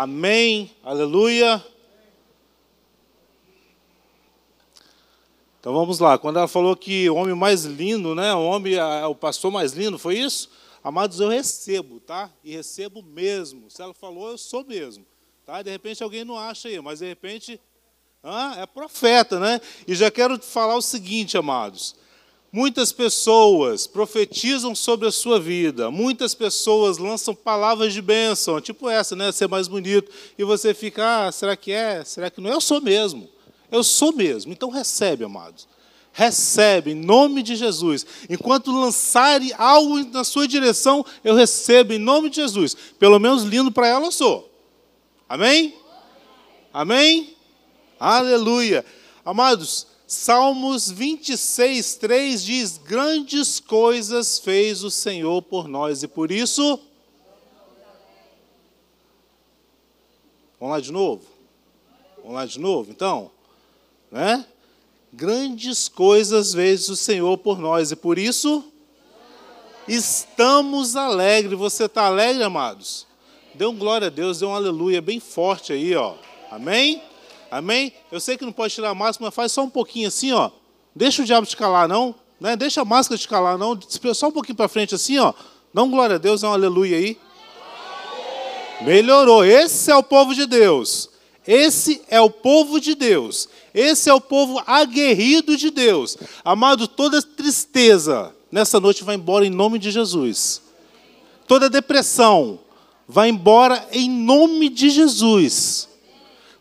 Amém. 0.00 0.70
Aleluia. 0.84 1.60
Então 5.58 5.72
vamos 5.72 5.98
lá. 5.98 6.16
Quando 6.16 6.36
ela 6.36 6.46
falou 6.46 6.76
que 6.76 7.10
o 7.10 7.16
homem 7.16 7.34
mais 7.34 7.64
lindo, 7.64 8.14
né? 8.14 8.32
O 8.32 8.44
homem, 8.44 8.74
o 9.10 9.14
pastor 9.16 9.50
mais 9.50 9.72
lindo, 9.72 9.98
foi 9.98 10.16
isso? 10.16 10.50
Amados, 10.84 11.18
eu 11.18 11.28
recebo, 11.28 11.98
tá? 11.98 12.30
E 12.44 12.54
recebo 12.54 13.02
mesmo. 13.02 13.68
Se 13.68 13.82
ela 13.82 13.92
falou, 13.92 14.28
eu 14.28 14.38
sou 14.38 14.64
mesmo. 14.64 15.04
Tá? 15.44 15.62
De 15.62 15.70
repente 15.72 16.00
alguém 16.00 16.24
não 16.24 16.38
acha 16.38 16.68
aí, 16.68 16.80
mas 16.80 17.00
de 17.00 17.06
repente 17.06 17.60
ah, 18.22 18.54
é 18.56 18.66
profeta, 18.66 19.40
né? 19.40 19.60
E 19.84 19.96
já 19.96 20.12
quero 20.12 20.40
falar 20.40 20.76
o 20.76 20.80
seguinte, 20.80 21.36
amados. 21.36 21.96
Muitas 22.50 22.92
pessoas 22.92 23.86
profetizam 23.86 24.74
sobre 24.74 25.06
a 25.06 25.12
sua 25.12 25.38
vida, 25.38 25.90
muitas 25.90 26.34
pessoas 26.34 26.96
lançam 26.96 27.34
palavras 27.34 27.92
de 27.92 28.00
bênção, 28.00 28.58
tipo 28.58 28.88
essa, 28.88 29.14
né? 29.14 29.30
Ser 29.32 29.48
mais 29.48 29.68
bonito. 29.68 30.10
E 30.38 30.44
você 30.44 30.72
fica, 30.72 31.26
ah, 31.26 31.32
será 31.32 31.54
que 31.54 31.72
é? 31.72 32.02
Será 32.04 32.30
que 32.30 32.40
não 32.40 32.48
é? 32.50 32.54
Eu 32.54 32.60
sou 32.60 32.80
mesmo. 32.80 33.28
Eu 33.70 33.84
sou 33.84 34.12
mesmo. 34.12 34.50
Então 34.50 34.70
recebe, 34.70 35.24
amados. 35.24 35.68
Recebe, 36.10 36.92
em 36.92 36.94
nome 36.94 37.42
de 37.42 37.54
Jesus. 37.54 38.06
Enquanto 38.30 38.72
lançarem 38.72 39.52
algo 39.58 39.98
na 40.06 40.24
sua 40.24 40.48
direção, 40.48 41.04
eu 41.22 41.34
recebo, 41.34 41.92
em 41.92 41.98
nome 41.98 42.30
de 42.30 42.36
Jesus. 42.36 42.74
Pelo 42.98 43.18
menos 43.18 43.42
lindo 43.42 43.70
para 43.70 43.88
ela 43.88 44.06
eu 44.06 44.12
sou. 44.12 44.50
Amém? 45.28 45.74
Amém? 46.72 47.36
Aleluia. 48.00 48.84
Amados, 49.22 49.86
Salmos 50.08 50.90
26, 50.90 51.96
3 51.96 52.42
diz: 52.42 52.78
Grandes 52.78 53.60
coisas 53.60 54.38
fez 54.38 54.82
o 54.82 54.90
Senhor 54.90 55.42
por 55.42 55.68
nós, 55.68 56.02
e 56.02 56.08
por 56.08 56.32
isso. 56.32 56.80
Vamos 60.58 60.74
lá 60.74 60.80
de 60.80 60.90
novo? 60.90 61.26
Vamos 62.16 62.32
lá 62.32 62.46
de 62.46 62.58
novo, 62.58 62.90
então? 62.90 63.30
Né? 64.10 64.46
Grandes 65.12 65.90
coisas 65.90 66.54
fez 66.54 66.88
o 66.88 66.96
Senhor 66.96 67.36
por 67.36 67.58
nós, 67.58 67.92
e 67.92 67.96
por 67.96 68.18
isso. 68.18 68.64
Estamos 69.86 70.96
alegres. 70.96 71.58
Você 71.58 71.84
está 71.84 72.06
alegre, 72.06 72.42
amados? 72.42 73.06
Dê 73.52 73.66
um 73.66 73.76
glória 73.76 74.06
a 74.06 74.10
Deus, 74.10 74.38
dê 74.38 74.46
um 74.46 74.54
aleluia 74.54 75.02
bem 75.02 75.20
forte 75.20 75.70
aí, 75.70 75.94
ó. 75.94 76.14
Amém? 76.50 77.02
Amém? 77.50 77.92
Eu 78.12 78.20
sei 78.20 78.36
que 78.36 78.44
não 78.44 78.52
pode 78.52 78.74
tirar 78.74 78.90
a 78.90 78.94
máscara, 78.94 79.26
mas 79.26 79.34
faz 79.34 79.52
só 79.52 79.62
um 79.62 79.70
pouquinho 79.70 80.08
assim, 80.08 80.32
ó. 80.32 80.50
Deixa 80.94 81.22
o 81.22 81.24
diabo 81.24 81.46
te 81.46 81.56
calar, 81.56 81.88
não. 81.88 82.14
Né? 82.40 82.56
Deixa 82.56 82.82
a 82.82 82.84
máscara 82.84 83.18
te 83.18 83.26
calar, 83.26 83.56
não. 83.56 83.78
Só 84.14 84.28
um 84.28 84.32
pouquinho 84.32 84.56
para 84.56 84.68
frente 84.68 84.94
assim, 84.94 85.18
ó. 85.18 85.32
Dá 85.72 85.82
um 85.82 85.90
glória 85.90 86.16
a 86.16 86.18
Deus, 86.18 86.42
dá 86.42 86.50
um 86.50 86.52
aleluia 86.52 86.96
aí. 86.96 87.18
Melhorou. 88.82 89.44
Esse 89.44 89.90
é 89.90 89.96
o 89.96 90.02
povo 90.02 90.34
de 90.34 90.46
Deus. 90.46 91.10
Esse 91.46 92.02
é 92.08 92.20
o 92.20 92.28
povo 92.28 92.80
de 92.80 92.94
Deus. 92.94 93.48
Esse 93.72 94.10
é 94.10 94.14
o 94.14 94.20
povo 94.20 94.62
aguerrido 94.66 95.56
de 95.56 95.70
Deus. 95.70 96.16
Amado, 96.44 96.86
toda 96.86 97.22
tristeza 97.22 98.34
nessa 98.52 98.78
noite 98.78 99.04
vai 99.04 99.14
embora 99.14 99.46
em 99.46 99.50
nome 99.50 99.78
de 99.78 99.90
Jesus. 99.90 100.62
Toda 101.46 101.70
depressão 101.70 102.60
vai 103.06 103.30
embora 103.30 103.88
em 103.90 104.10
nome 104.10 104.68
de 104.68 104.90
Jesus 104.90 105.87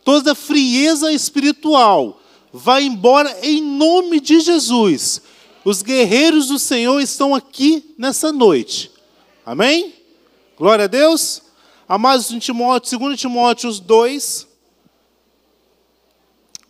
toda 0.08 0.34
frieza 0.34 1.12
espiritual 1.12 2.22
vai 2.54 2.84
embora 2.84 3.46
em 3.46 3.62
nome 3.62 4.22
de 4.22 4.40
Jesus. 4.40 5.22
Os 5.66 5.82
guerreiros 5.82 6.48
do 6.48 6.58
Senhor 6.58 7.02
estão 7.02 7.36
aqui 7.36 7.94
nessa 7.98 8.32
noite. 8.32 8.90
Amém? 9.46 9.94
Glória 10.58 10.86
a 10.86 10.88
Deus. 10.88 11.42
Amados 11.90 12.32
em 12.32 12.40
Timóteo, 12.40 12.98
2 12.98 13.20
Timóteo 13.20 13.70
2, 13.70 14.48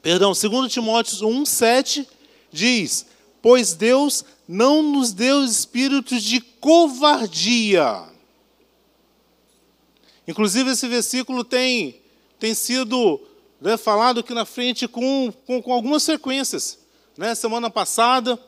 perdão, 0.01 0.31
2 0.33 0.73
Timóteo 0.73 1.27
1, 1.27 1.45
7, 1.45 2.07
diz: 2.51 3.05
Pois 3.39 3.75
Deus 3.75 4.25
não 4.47 4.81
nos 4.81 5.13
deu 5.13 5.45
espíritos 5.45 6.23
de 6.23 6.41
covardia. 6.41 8.01
Inclusive, 10.27 10.71
esse 10.71 10.87
versículo 10.87 11.43
tem, 11.43 12.01
tem 12.39 12.53
sido 12.53 13.19
né, 13.59 13.77
falado 13.77 14.19
aqui 14.19 14.33
na 14.33 14.45
frente 14.45 14.87
com, 14.87 15.33
com, 15.45 15.61
com 15.61 15.73
algumas 15.73 16.03
sequências. 16.03 16.79
Né? 17.17 17.33
Semana 17.35 17.69
passada, 17.69 18.39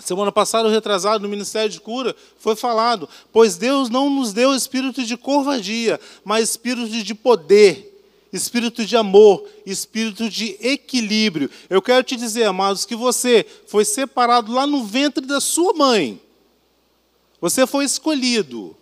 semana 0.00 0.32
passada, 0.32 0.68
o 0.68 0.70
retrasado 0.70 1.22
no 1.22 1.28
Ministério 1.28 1.70
de 1.70 1.80
Cura, 1.80 2.16
foi 2.38 2.56
falado, 2.56 3.08
pois 3.32 3.56
Deus 3.56 3.88
não 3.88 4.10
nos 4.10 4.32
deu 4.32 4.54
espírito 4.54 5.04
de 5.04 5.16
covardia, 5.16 6.00
mas 6.24 6.50
espírito 6.50 6.88
de 6.90 7.14
poder, 7.14 7.90
espírito 8.32 8.84
de 8.84 8.96
amor, 8.96 9.46
espírito 9.64 10.28
de 10.28 10.56
equilíbrio. 10.60 11.50
Eu 11.70 11.80
quero 11.80 12.02
te 12.02 12.16
dizer, 12.16 12.44
amados, 12.44 12.84
que 12.84 12.96
você 12.96 13.46
foi 13.66 13.84
separado 13.84 14.52
lá 14.52 14.66
no 14.66 14.82
ventre 14.84 15.24
da 15.24 15.40
sua 15.40 15.72
mãe. 15.72 16.20
Você 17.40 17.66
foi 17.66 17.84
escolhido 17.84 18.74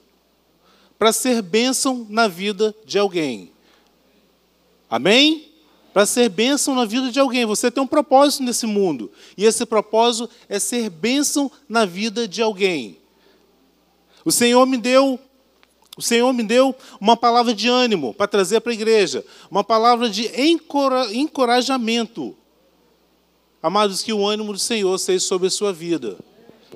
para 0.98 1.12
ser 1.12 1.42
bênção 1.42 2.06
na 2.08 2.28
vida 2.28 2.74
de 2.86 2.98
alguém. 2.98 3.51
Amém? 4.92 5.48
Para 5.94 6.04
ser 6.04 6.28
bênção 6.28 6.74
na 6.74 6.84
vida 6.84 7.10
de 7.10 7.18
alguém. 7.18 7.46
Você 7.46 7.70
tem 7.70 7.82
um 7.82 7.86
propósito 7.86 8.42
nesse 8.42 8.66
mundo. 8.66 9.10
E 9.38 9.46
esse 9.46 9.64
propósito 9.64 10.28
é 10.50 10.58
ser 10.58 10.90
bênção 10.90 11.50
na 11.66 11.86
vida 11.86 12.28
de 12.28 12.42
alguém. 12.42 12.98
O 14.22 14.30
Senhor 14.30 14.66
me 14.66 14.76
deu 14.76 15.18
o 15.96 16.02
Senhor 16.02 16.30
me 16.32 16.42
deu 16.42 16.74
uma 17.00 17.16
palavra 17.16 17.54
de 17.54 17.68
ânimo 17.68 18.12
para 18.12 18.26
trazer 18.26 18.60
para 18.60 18.72
a 18.72 18.74
igreja, 18.74 19.24
uma 19.50 19.64
palavra 19.64 20.10
de 20.10 20.30
encorajamento. 21.12 22.36
Amados, 23.62 24.02
que 24.02 24.12
o 24.12 24.26
ânimo 24.26 24.52
do 24.52 24.58
Senhor 24.58 24.98
seja 24.98 25.24
sobre 25.24 25.48
a 25.48 25.50
sua 25.50 25.72
vida. 25.72 26.18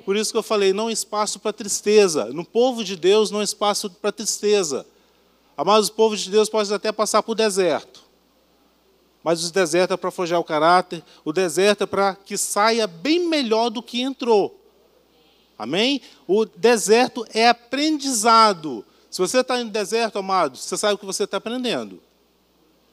Por 0.05 0.15
isso 0.15 0.31
que 0.31 0.37
eu 0.37 0.43
falei, 0.43 0.73
não 0.73 0.89
espaço 0.89 1.39
para 1.39 1.53
tristeza. 1.53 2.25
No 2.25 2.45
povo 2.45 2.83
de 2.83 2.95
Deus, 2.95 3.29
não 3.29 3.43
espaço 3.43 3.89
para 3.89 4.11
tristeza. 4.11 4.85
Amados, 5.55 5.89
o 5.89 5.93
povo 5.93 6.15
de 6.15 6.29
Deus 6.29 6.49
pode 6.49 6.71
até 6.73 6.91
passar 6.91 7.21
por 7.21 7.35
deserto. 7.35 8.06
Mas 9.27 9.43
o 9.43 9.51
deserto 9.51 9.93
é 9.93 9.97
para 9.97 10.09
forjar 10.09 10.39
o 10.39 10.43
caráter, 10.45 11.03
o 11.25 11.33
deserto 11.33 11.83
é 11.83 11.85
para 11.85 12.15
que 12.15 12.37
saia 12.37 12.87
bem 12.87 13.27
melhor 13.27 13.69
do 13.69 13.83
que 13.83 13.99
entrou. 13.99 14.57
Amém? 15.59 15.99
O 16.25 16.45
deserto 16.45 17.27
é 17.33 17.49
aprendizado. 17.49 18.85
Se 19.11 19.19
você 19.19 19.39
está 19.39 19.61
no 19.61 19.69
deserto, 19.69 20.17
amado, 20.17 20.55
você 20.55 20.77
sabe 20.77 20.93
o 20.93 20.97
que 20.97 21.05
você 21.05 21.25
está 21.25 21.35
aprendendo. 21.35 22.01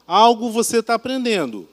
Algo 0.09 0.51
você 0.51 0.79
está 0.79 0.95
aprendendo. 0.95 1.69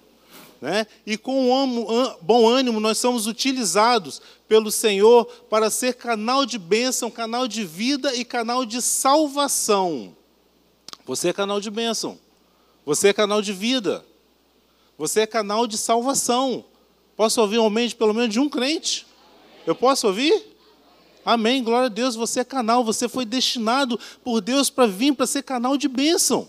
Né? 0.61 0.85
E 1.07 1.17
com 1.17 2.15
bom 2.21 2.47
ânimo, 2.47 2.79
nós 2.79 2.99
somos 2.99 3.25
utilizados 3.25 4.21
pelo 4.47 4.71
Senhor 4.71 5.25
para 5.49 5.71
ser 5.71 5.95
canal 5.95 6.45
de 6.45 6.59
bênção, 6.59 7.09
canal 7.09 7.47
de 7.47 7.65
vida 7.65 8.13
e 8.13 8.23
canal 8.23 8.63
de 8.63 8.79
salvação. 8.79 10.15
Você 11.03 11.29
é 11.29 11.33
canal 11.33 11.59
de 11.59 11.71
bênção. 11.71 12.19
Você 12.85 13.07
é 13.07 13.13
canal 13.13 13.41
de 13.41 13.53
vida. 13.53 14.05
Você 15.01 15.21
é 15.21 15.25
canal 15.25 15.65
de 15.65 15.79
salvação. 15.79 16.63
Posso 17.17 17.41
ouvir 17.41 17.57
um 17.57 17.65
amém 17.65 17.87
de 17.87 17.95
pelo 17.95 18.13
menos 18.13 18.29
de 18.29 18.39
um 18.39 18.47
crente? 18.47 19.07
Eu 19.65 19.73
posso 19.73 20.05
ouvir? 20.05 20.55
Amém, 21.25 21.63
glória 21.63 21.87
a 21.87 21.89
Deus. 21.89 22.13
Você 22.13 22.41
é 22.41 22.43
canal, 22.43 22.83
você 22.83 23.09
foi 23.09 23.25
destinado 23.25 23.99
por 24.23 24.41
Deus 24.41 24.69
para 24.69 24.85
vir 24.85 25.15
para 25.15 25.25
ser 25.25 25.41
canal 25.41 25.75
de 25.75 25.87
bênção. 25.87 26.47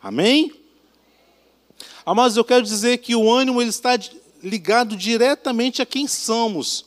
Amém? 0.00 0.52
Amados, 2.06 2.36
eu 2.36 2.44
quero 2.44 2.62
dizer 2.62 2.98
que 2.98 3.16
o 3.16 3.28
ânimo 3.28 3.60
ele 3.60 3.70
está 3.70 3.98
ligado 4.40 4.96
diretamente 4.96 5.82
a 5.82 5.86
quem 5.86 6.06
somos, 6.06 6.84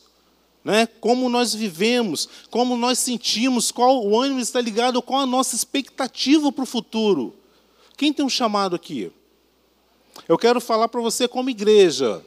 né? 0.63 0.87
Como 0.87 1.27
nós 1.27 1.53
vivemos, 1.53 2.29
como 2.49 2.77
nós 2.77 2.97
sentimos, 2.97 3.73
qual 3.73 4.07
o 4.07 4.17
ânimo 4.17 4.39
está 4.39 4.61
ligado 4.61 5.01
com 5.01 5.19
a 5.19 5.25
nossa 5.25 5.53
expectativa 5.53 6.49
para 6.49 6.63
o 6.63 6.65
futuro. 6.65 7.35
Quem 7.97 8.13
tem 8.13 8.25
um 8.25 8.29
chamado 8.29 8.73
aqui? 8.73 9.11
Eu 10.27 10.37
quero 10.37 10.59
falar 10.59 10.87
para 10.87 11.01
você 11.01 11.27
como 11.27 11.49
igreja. 11.49 12.25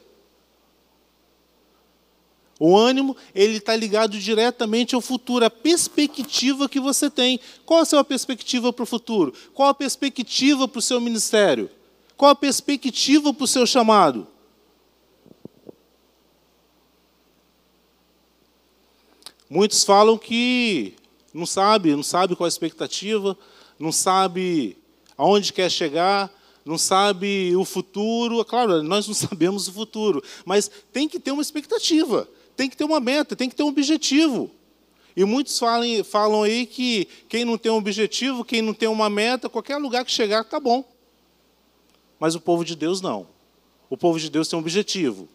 O 2.59 2.77
ânimo, 2.77 3.15
ele 3.33 3.57
está 3.57 3.73
ligado 3.75 4.19
diretamente 4.19 4.93
ao 4.93 4.99
futuro, 4.99 5.45
a 5.45 5.49
perspectiva 5.49 6.67
que 6.67 6.79
você 6.79 7.09
tem. 7.09 7.39
Qual 7.65 7.79
a 7.79 7.85
sua 7.85 8.03
perspectiva 8.03 8.73
para 8.73 8.83
o 8.83 8.85
futuro? 8.85 9.33
Qual 9.53 9.69
a 9.69 9.73
perspectiva 9.73 10.67
para 10.67 10.79
o 10.79 10.81
seu 10.81 10.99
ministério? 10.99 11.69
Qual 12.17 12.31
a 12.31 12.35
perspectiva 12.35 13.33
para 13.33 13.43
o 13.43 13.47
seu 13.47 13.65
chamado? 13.65 14.27
Muitos 19.49 19.83
falam 19.85 20.17
que 20.17 20.95
não 21.33 21.45
sabe, 21.45 21.95
não 21.95 22.03
sabe 22.03 22.35
qual 22.35 22.45
a 22.45 22.49
expectativa, 22.49 23.37
não 23.79 23.91
sabe 23.91 24.77
aonde 25.17 25.53
quer 25.53 25.71
chegar, 25.71 26.29
não 26.69 26.77
sabe 26.77 27.55
o 27.55 27.65
futuro. 27.65 28.45
Claro, 28.45 28.83
nós 28.83 29.07
não 29.07 29.15
sabemos 29.15 29.67
o 29.67 29.73
futuro, 29.73 30.23
mas 30.45 30.69
tem 30.93 31.09
que 31.09 31.19
ter 31.19 31.31
uma 31.31 31.41
expectativa, 31.41 32.29
tem 32.55 32.69
que 32.69 32.77
ter 32.77 32.83
uma 32.83 32.99
meta, 32.99 33.35
tem 33.35 33.49
que 33.49 33.55
ter 33.55 33.63
um 33.63 33.67
objetivo. 33.67 34.51
E 35.15 35.25
muitos 35.25 35.57
falam, 35.57 36.03
falam 36.03 36.43
aí 36.43 36.67
que 36.67 37.07
quem 37.27 37.43
não 37.43 37.57
tem 37.57 37.71
um 37.71 37.77
objetivo, 37.77 38.45
quem 38.45 38.61
não 38.61 38.73
tem 38.73 38.87
uma 38.87 39.09
meta, 39.09 39.49
qualquer 39.49 39.77
lugar 39.77 40.05
que 40.05 40.11
chegar, 40.11 40.41
está 40.41 40.59
bom. 40.59 40.85
Mas 42.19 42.35
o 42.35 42.39
povo 42.39 42.63
de 42.63 42.75
Deus 42.75 43.01
não. 43.01 43.27
O 43.89 43.97
povo 43.97 44.19
de 44.19 44.29
Deus 44.29 44.47
tem 44.47 44.55
um 44.55 44.61
objetivo. 44.61 45.27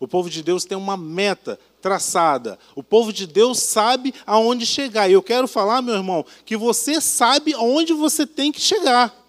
O 0.00 0.08
povo 0.08 0.28
de 0.28 0.42
Deus 0.42 0.64
tem 0.64 0.76
uma 0.76 0.96
meta 0.96 1.58
traçada. 1.80 2.58
O 2.74 2.82
povo 2.82 3.12
de 3.12 3.26
Deus 3.26 3.60
sabe 3.60 4.12
aonde 4.26 4.66
chegar. 4.66 5.08
E 5.08 5.12
eu 5.12 5.22
quero 5.22 5.46
falar, 5.46 5.80
meu 5.80 5.94
irmão, 5.94 6.26
que 6.44 6.56
você 6.56 7.00
sabe 7.00 7.54
aonde 7.54 7.92
você 7.92 8.26
tem 8.26 8.50
que 8.50 8.60
chegar. 8.60 9.25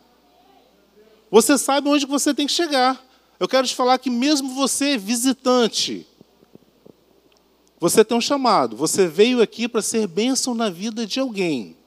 Você 1.29 1.57
sabe 1.57 1.89
onde 1.89 2.05
você 2.05 2.33
tem 2.33 2.47
que 2.47 2.53
chegar. 2.53 3.03
Eu 3.39 3.47
quero 3.47 3.67
te 3.67 3.75
falar 3.75 3.97
que 3.99 4.09
mesmo 4.09 4.53
você 4.55 4.97
visitante, 4.97 6.07
você 7.79 8.03
tem 8.03 8.17
um 8.17 8.21
chamado, 8.21 8.75
você 8.75 9.07
veio 9.07 9.41
aqui 9.41 9.67
para 9.67 9.81
ser 9.81 10.07
bênção 10.07 10.55
na 10.55 10.69
vida 10.69 11.05
de 11.05 11.19
alguém. 11.19 11.77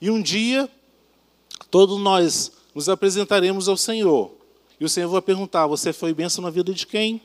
E 0.00 0.10
um 0.10 0.22
dia, 0.22 0.70
todos 1.70 1.98
nós 1.98 2.52
nos 2.74 2.88
apresentaremos 2.88 3.68
ao 3.68 3.76
Senhor. 3.76 4.32
E 4.78 4.84
o 4.84 4.88
Senhor 4.88 5.08
vai 5.08 5.20
perguntar: 5.20 5.66
Você 5.66 5.92
foi 5.92 6.14
bênção 6.14 6.42
na 6.42 6.50
vida 6.50 6.72
de 6.72 6.86
quem? 6.86 7.20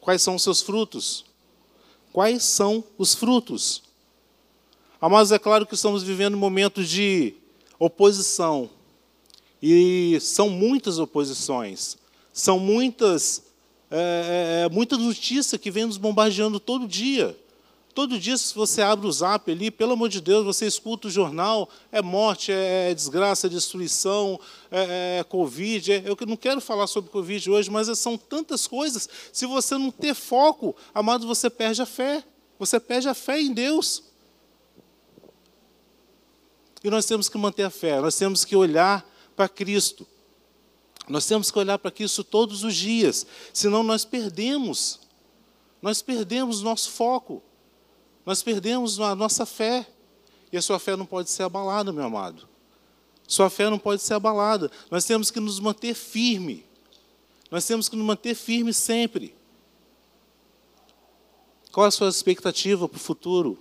Quais 0.00 0.22
são 0.22 0.36
os 0.36 0.42
seus 0.42 0.62
frutos? 0.62 1.24
Quais 2.12 2.44
são 2.44 2.84
os 2.96 3.14
frutos? 3.14 3.82
Amados, 5.00 5.32
é 5.32 5.38
claro 5.38 5.66
que 5.66 5.74
estamos 5.74 6.02
vivendo 6.02 6.36
momentos 6.36 6.88
de 6.88 7.34
oposição. 7.78 8.70
E 9.62 10.18
são 10.20 10.50
muitas 10.50 10.98
oposições. 10.98 11.96
São 12.32 12.58
muitas 12.58 13.52
é, 13.94 14.62
é, 14.62 14.64
é, 14.64 14.68
muita 14.70 14.96
notícia 14.96 15.58
que 15.58 15.70
vem 15.70 15.84
nos 15.84 15.98
bombardeando 15.98 16.58
todo 16.58 16.88
dia. 16.88 17.38
Todo 17.94 18.18
dia, 18.18 18.38
se 18.38 18.54
você 18.54 18.80
abre 18.80 19.06
o 19.06 19.12
zap 19.12 19.52
ali, 19.52 19.70
pelo 19.70 19.92
amor 19.92 20.08
de 20.08 20.18
Deus, 20.18 20.46
você 20.46 20.66
escuta 20.66 21.08
o 21.08 21.10
jornal, 21.10 21.68
é 21.92 22.00
morte, 22.00 22.50
é, 22.50 22.90
é 22.90 22.94
desgraça, 22.94 23.48
é 23.48 23.50
destruição, 23.50 24.40
é, 24.70 25.18
é 25.20 25.24
Covid. 25.24 25.92
É, 25.92 26.04
eu 26.06 26.16
não 26.26 26.38
quero 26.38 26.58
falar 26.62 26.86
sobre 26.86 27.10
Covid 27.10 27.50
hoje, 27.50 27.70
mas 27.70 27.86
são 27.98 28.16
tantas 28.16 28.66
coisas. 28.66 29.06
Se 29.30 29.44
você 29.44 29.76
não 29.76 29.90
ter 29.90 30.14
foco, 30.14 30.74
amado, 30.94 31.26
você 31.26 31.50
perde 31.50 31.82
a 31.82 31.86
fé. 31.86 32.24
Você 32.58 32.80
perde 32.80 33.10
a 33.10 33.14
fé 33.14 33.38
em 33.38 33.52
Deus. 33.52 34.04
E 36.82 36.88
nós 36.88 37.04
temos 37.04 37.28
que 37.28 37.36
manter 37.36 37.64
a 37.64 37.70
fé, 37.70 38.00
nós 38.00 38.16
temos 38.16 38.42
que 38.42 38.56
olhar 38.56 39.06
para 39.32 39.48
Cristo. 39.48 40.06
Nós 41.08 41.26
temos 41.26 41.50
que 41.50 41.58
olhar 41.58 41.78
para 41.78 41.92
isso 41.98 42.22
todos 42.22 42.62
os 42.64 42.74
dias, 42.74 43.26
senão 43.52 43.82
nós 43.82 44.04
perdemos. 44.04 45.00
Nós 45.80 46.00
perdemos 46.00 46.62
nosso 46.62 46.90
foco. 46.90 47.42
Nós 48.24 48.42
perdemos 48.42 49.00
a 49.00 49.14
nossa 49.14 49.44
fé. 49.44 49.86
E 50.52 50.56
a 50.56 50.62
sua 50.62 50.78
fé 50.78 50.94
não 50.96 51.06
pode 51.06 51.30
ser 51.30 51.42
abalada, 51.42 51.92
meu 51.92 52.04
amado. 52.04 52.48
Sua 53.26 53.50
fé 53.50 53.68
não 53.68 53.78
pode 53.78 54.02
ser 54.02 54.14
abalada. 54.14 54.70
Nós 54.90 55.04
temos 55.04 55.30
que 55.30 55.40
nos 55.40 55.58
manter 55.58 55.94
firme. 55.94 56.64
Nós 57.50 57.66
temos 57.66 57.88
que 57.88 57.96
nos 57.96 58.06
manter 58.06 58.34
firme 58.34 58.72
sempre. 58.72 59.34
Qual 61.72 61.86
a 61.86 61.90
sua 61.90 62.08
expectativa 62.08 62.88
para 62.88 62.96
o 62.96 63.00
futuro? 63.00 63.58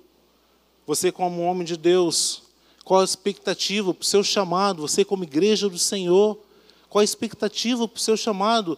Você, 0.85 1.12
como 1.12 1.41
homem 1.44 1.65
de 1.65 1.77
Deus, 1.77 2.44
qual 2.83 3.01
a 3.01 3.06
expectativa 3.06 3.94
para 3.94 4.01
o 4.01 4.06
seu 4.06 4.24
chamado? 4.24 4.81
Você, 4.81 5.06
como 5.06 5.24
igreja 5.24 5.69
do 5.69 5.78
Senhor, 5.78 6.38
qual 6.89 7.01
a 7.01 7.06
expectativa 7.06 7.88
para 7.88 7.98
o 7.98 8.01
seu 8.01 8.18
chamado? 8.18 8.78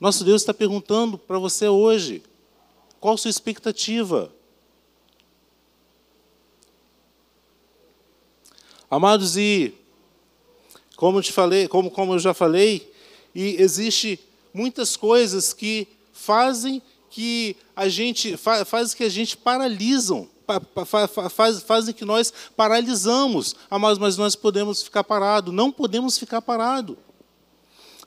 Nosso 0.00 0.24
Deus 0.24 0.42
está 0.42 0.52
perguntando 0.52 1.16
para 1.18 1.38
você 1.38 1.68
hoje. 1.68 2.22
Qual 3.00 3.14
a 3.14 3.18
sua 3.18 3.30
expectativa? 3.30 4.32
Amados, 8.90 9.36
e 9.36 9.74
como 10.96 11.20
te 11.20 11.32
falei, 11.32 11.68
como, 11.68 11.90
como 11.90 12.14
eu 12.14 12.18
já 12.18 12.32
falei, 12.32 12.92
e 13.34 13.56
existe 13.60 14.20
muitas 14.52 14.96
coisas 14.96 15.52
que 15.52 15.88
fazem 16.12 16.80
que 17.10 17.56
a 17.76 17.88
gente 17.88 18.36
faz 18.36 18.94
que 18.94 19.04
a 19.04 19.08
gente 19.08 19.36
paralisam, 19.36 20.28
faz, 21.30 21.62
fazem 21.62 21.94
que 21.94 22.04
nós 22.04 22.32
paralisamos. 22.56 23.56
Amados, 23.70 23.98
mas 23.98 24.16
nós 24.16 24.34
podemos 24.34 24.82
ficar 24.82 25.04
parados, 25.04 25.52
não 25.52 25.70
podemos 25.70 26.18
ficar 26.18 26.42
parados. 26.42 26.96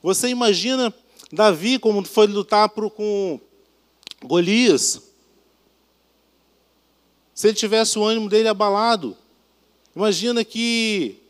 Você 0.01 0.29
imagina 0.29 0.93
Davi 1.31 1.79
como 1.79 2.03
foi 2.05 2.27
lutar 2.27 2.69
pro, 2.69 2.89
com 2.89 3.39
Golias? 4.23 5.01
Se 7.33 7.47
ele 7.47 7.55
tivesse 7.55 7.99
o 7.99 8.05
ânimo 8.05 8.29
dele 8.29 8.47
abalado, 8.47 9.15
imagina 9.95 10.43
que 10.43 11.21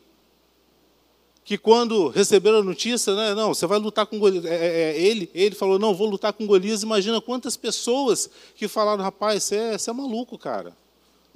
que 1.47 1.57
quando 1.57 2.09
receberam 2.09 2.57
a 2.57 2.63
notícia, 2.63 3.15
né, 3.15 3.33
não, 3.33 3.53
você 3.53 3.65
vai 3.65 3.79
lutar 3.79 4.05
com 4.05 4.19
Golias. 4.19 4.43
É, 4.43 4.53
é, 4.53 4.67
é, 4.67 5.01
ele, 5.01 5.31
ele 5.33 5.55
falou, 5.55 5.79
não, 5.79 5.95
vou 5.95 6.09
lutar 6.09 6.33
com 6.33 6.45
Golias. 6.45 6.83
Imagina 6.83 7.21
quantas 7.21 7.55
pessoas 7.55 8.29
que 8.53 8.67
falaram, 8.67 9.01
rapaz, 9.01 9.45
você 9.45 9.55
é, 9.55 9.77
você 9.77 9.89
é 9.89 9.93
maluco, 9.93 10.37
cara. 10.37 10.75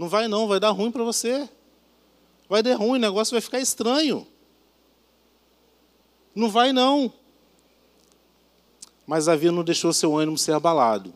Não 0.01 0.09
vai 0.09 0.27
não, 0.27 0.47
vai 0.47 0.59
dar 0.59 0.71
ruim 0.71 0.89
para 0.91 1.03
você. 1.03 1.47
Vai 2.49 2.63
dar 2.63 2.75
ruim, 2.75 2.97
o 2.97 3.01
negócio 3.01 3.35
vai 3.35 3.39
ficar 3.39 3.59
estranho. 3.59 4.25
Não 6.33 6.49
vai 6.49 6.73
não. 6.73 7.13
Mas 9.05 9.25
Davi 9.25 9.51
não 9.51 9.63
deixou 9.63 9.93
seu 9.93 10.17
ânimo 10.17 10.39
ser 10.39 10.53
abalado. 10.53 11.13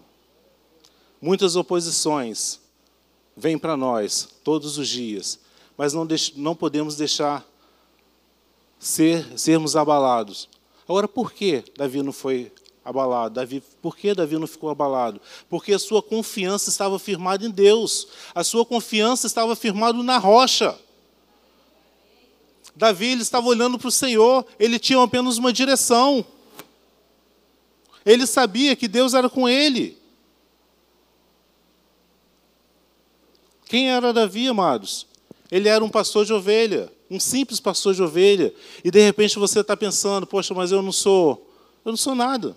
Muitas 1.20 1.56
oposições 1.56 2.60
vêm 3.36 3.58
para 3.58 3.76
nós 3.76 4.30
todos 4.44 4.78
os 4.78 4.88
dias, 4.88 5.40
mas 5.76 5.92
não, 5.92 6.08
não 6.36 6.56
podemos 6.56 6.96
deixar 6.96 7.44
ser, 8.78 9.26
sermos 9.36 9.76
abalados. 9.76 10.48
Agora, 10.88 11.08
por 11.08 11.34
que 11.34 11.64
Davi 11.76 12.04
não 12.04 12.14
foi 12.14 12.52
abalado? 12.86 13.34
Davi, 13.34 13.64
por 13.82 13.98
que 13.98 14.14
Davi 14.14 14.38
não 14.38 14.46
ficou 14.46 14.70
abalado? 14.70 15.20
Porque 15.50 15.74
a 15.74 15.80
sua 15.80 16.04
confiança 16.04 16.70
estava 16.70 17.00
firmada 17.00 17.44
em 17.44 17.50
Deus, 17.50 18.08
a 18.34 18.44
sua 18.44 18.64
confiança 18.64 19.26
estava 19.26 19.56
firmada 19.56 20.02
na 20.04 20.20
rocha. 20.20 20.78
Davi 22.76 23.08
ele 23.08 23.24
estava 23.24 23.48
olhando 23.48 23.80
para 23.80 23.88
o 23.88 23.92
Senhor, 23.92 24.46
ele 24.60 24.78
tinha 24.78 25.02
apenas 25.02 25.38
uma 25.38 25.52
direção. 25.52 26.24
Ele 28.06 28.28
sabia 28.28 28.76
que 28.76 28.88
Deus 28.88 29.16
era 29.16 29.30
com 29.30 29.50
ele. 29.50 29.98
Quem 33.66 33.90
era 33.90 34.14
Davi, 34.14 34.48
amados? 34.48 35.08
Ele 35.50 35.68
era 35.68 35.84
um 35.84 35.90
pastor 35.90 36.26
de 36.26 36.34
ovelha, 36.34 36.92
um 37.10 37.20
simples 37.20 37.60
pastor 37.60 37.96
de 37.96 38.04
ovelha. 38.04 38.54
E 38.84 38.92
de 38.92 39.00
repente 39.00 39.40
você 39.40 39.62
está 39.62 39.76
pensando, 39.76 40.28
poxa, 40.28 40.54
mas 40.54 40.72
eu 40.72 40.84
não 40.84 40.92
sou, 40.92 41.50
eu 41.84 41.92
não 41.92 41.98
sou 41.98 42.14
nada. 42.14 42.56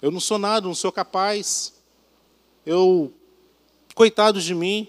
Eu 0.00 0.10
não 0.10 0.20
sou 0.20 0.38
nada, 0.38 0.66
não 0.66 0.74
sou 0.74 0.92
capaz. 0.92 1.74
Eu, 2.64 3.12
coitado 3.94 4.40
de 4.40 4.54
mim. 4.54 4.88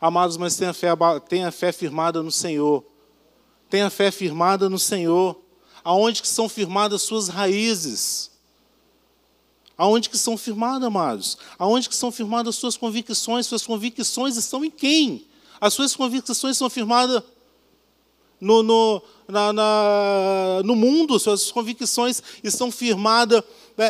Amados, 0.00 0.36
mas 0.36 0.56
tenha 0.56 0.72
fé, 0.72 0.88
tenha 1.28 1.50
fé 1.50 1.72
firmada 1.72 2.22
no 2.22 2.30
Senhor. 2.30 2.84
Tenha 3.70 3.90
fé 3.90 4.10
firmada 4.10 4.68
no 4.68 4.78
Senhor 4.78 5.36
aonde 5.84 6.20
que 6.20 6.28
são 6.28 6.50
firmadas 6.50 7.00
suas 7.00 7.28
raízes? 7.28 8.30
Aonde 9.76 10.10
que 10.10 10.18
são 10.18 10.36
firmadas, 10.36 10.84
amados? 10.86 11.38
Aonde 11.58 11.88
que 11.88 11.96
são 11.96 12.12
firmadas 12.12 12.56
suas 12.56 12.76
convicções? 12.76 13.46
Suas 13.46 13.64
convicções 13.64 14.36
estão 14.36 14.62
em 14.62 14.70
quem? 14.70 15.26
As 15.58 15.72
suas 15.72 15.96
convicções 15.96 16.58
são 16.58 16.68
firmadas 16.68 17.22
no, 18.40 18.62
no, 18.62 19.02
na, 19.26 19.52
na, 19.52 20.62
no 20.64 20.76
mundo, 20.76 21.18
suas 21.18 21.50
convicções 21.50 22.22
estão 22.44 22.70
firmadas 22.70 23.42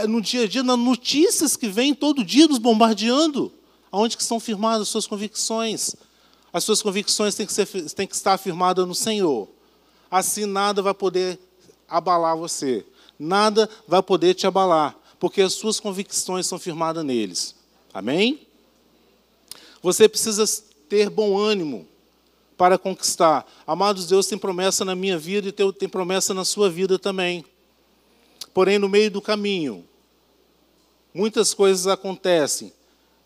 no 0.07 0.21
dia 0.21 0.43
a 0.43 0.47
dia, 0.47 0.63
nas 0.63 0.79
notícias 0.79 1.57
que 1.57 1.69
vêm 1.69 1.95
todo 1.95 2.25
dia 2.25 2.47
nos 2.47 2.59
bombardeando. 2.59 3.51
Aonde 3.91 4.17
que 4.17 4.23
estão 4.23 4.39
firmadas 4.39 4.83
as 4.83 4.89
suas 4.89 5.07
convicções? 5.07 5.97
As 6.53 6.63
suas 6.63 6.83
convicções 6.83 7.35
têm 7.35 7.47
que, 7.47 7.53
ser, 7.53 7.67
têm 7.67 8.07
que 8.07 8.15
estar 8.15 8.37
firmadas 8.37 8.87
no 8.87 8.95
Senhor. 8.95 9.49
Assim 10.11 10.45
nada 10.45 10.83
vai 10.83 10.93
poder 10.93 11.39
abalar 11.89 12.37
você. 12.37 12.85
Nada 13.19 13.69
vai 13.87 14.03
poder 14.03 14.35
te 14.35 14.47
abalar, 14.47 14.95
porque 15.19 15.41
as 15.41 15.55
suas 15.55 15.81
convicções 15.81 16.47
são 16.47 16.59
firmadas 16.59 17.05
neles. 17.05 17.55
Amém? 17.93 18.47
Você 19.83 20.09
precisa 20.09 20.45
ter 20.89 21.09
bom 21.09 21.37
ânimo 21.37 21.87
para 22.57 22.77
conquistar. 22.77 23.47
Amados, 23.67 24.07
Deus 24.07 24.27
tem 24.27 24.37
promessa 24.37 24.85
na 24.85 24.95
minha 24.95 25.19
vida 25.19 25.49
e 25.49 25.73
tem 25.73 25.89
promessa 25.89 26.35
na 26.35 26.45
sua 26.45 26.69
vida 26.69 26.99
também. 26.99 27.45
Porém, 28.59 28.77
no 28.77 28.89
meio 28.89 29.09
do 29.09 29.23
caminho, 29.23 29.87
muitas 31.15 31.55
coisas 31.55 31.87
acontecem 31.87 32.73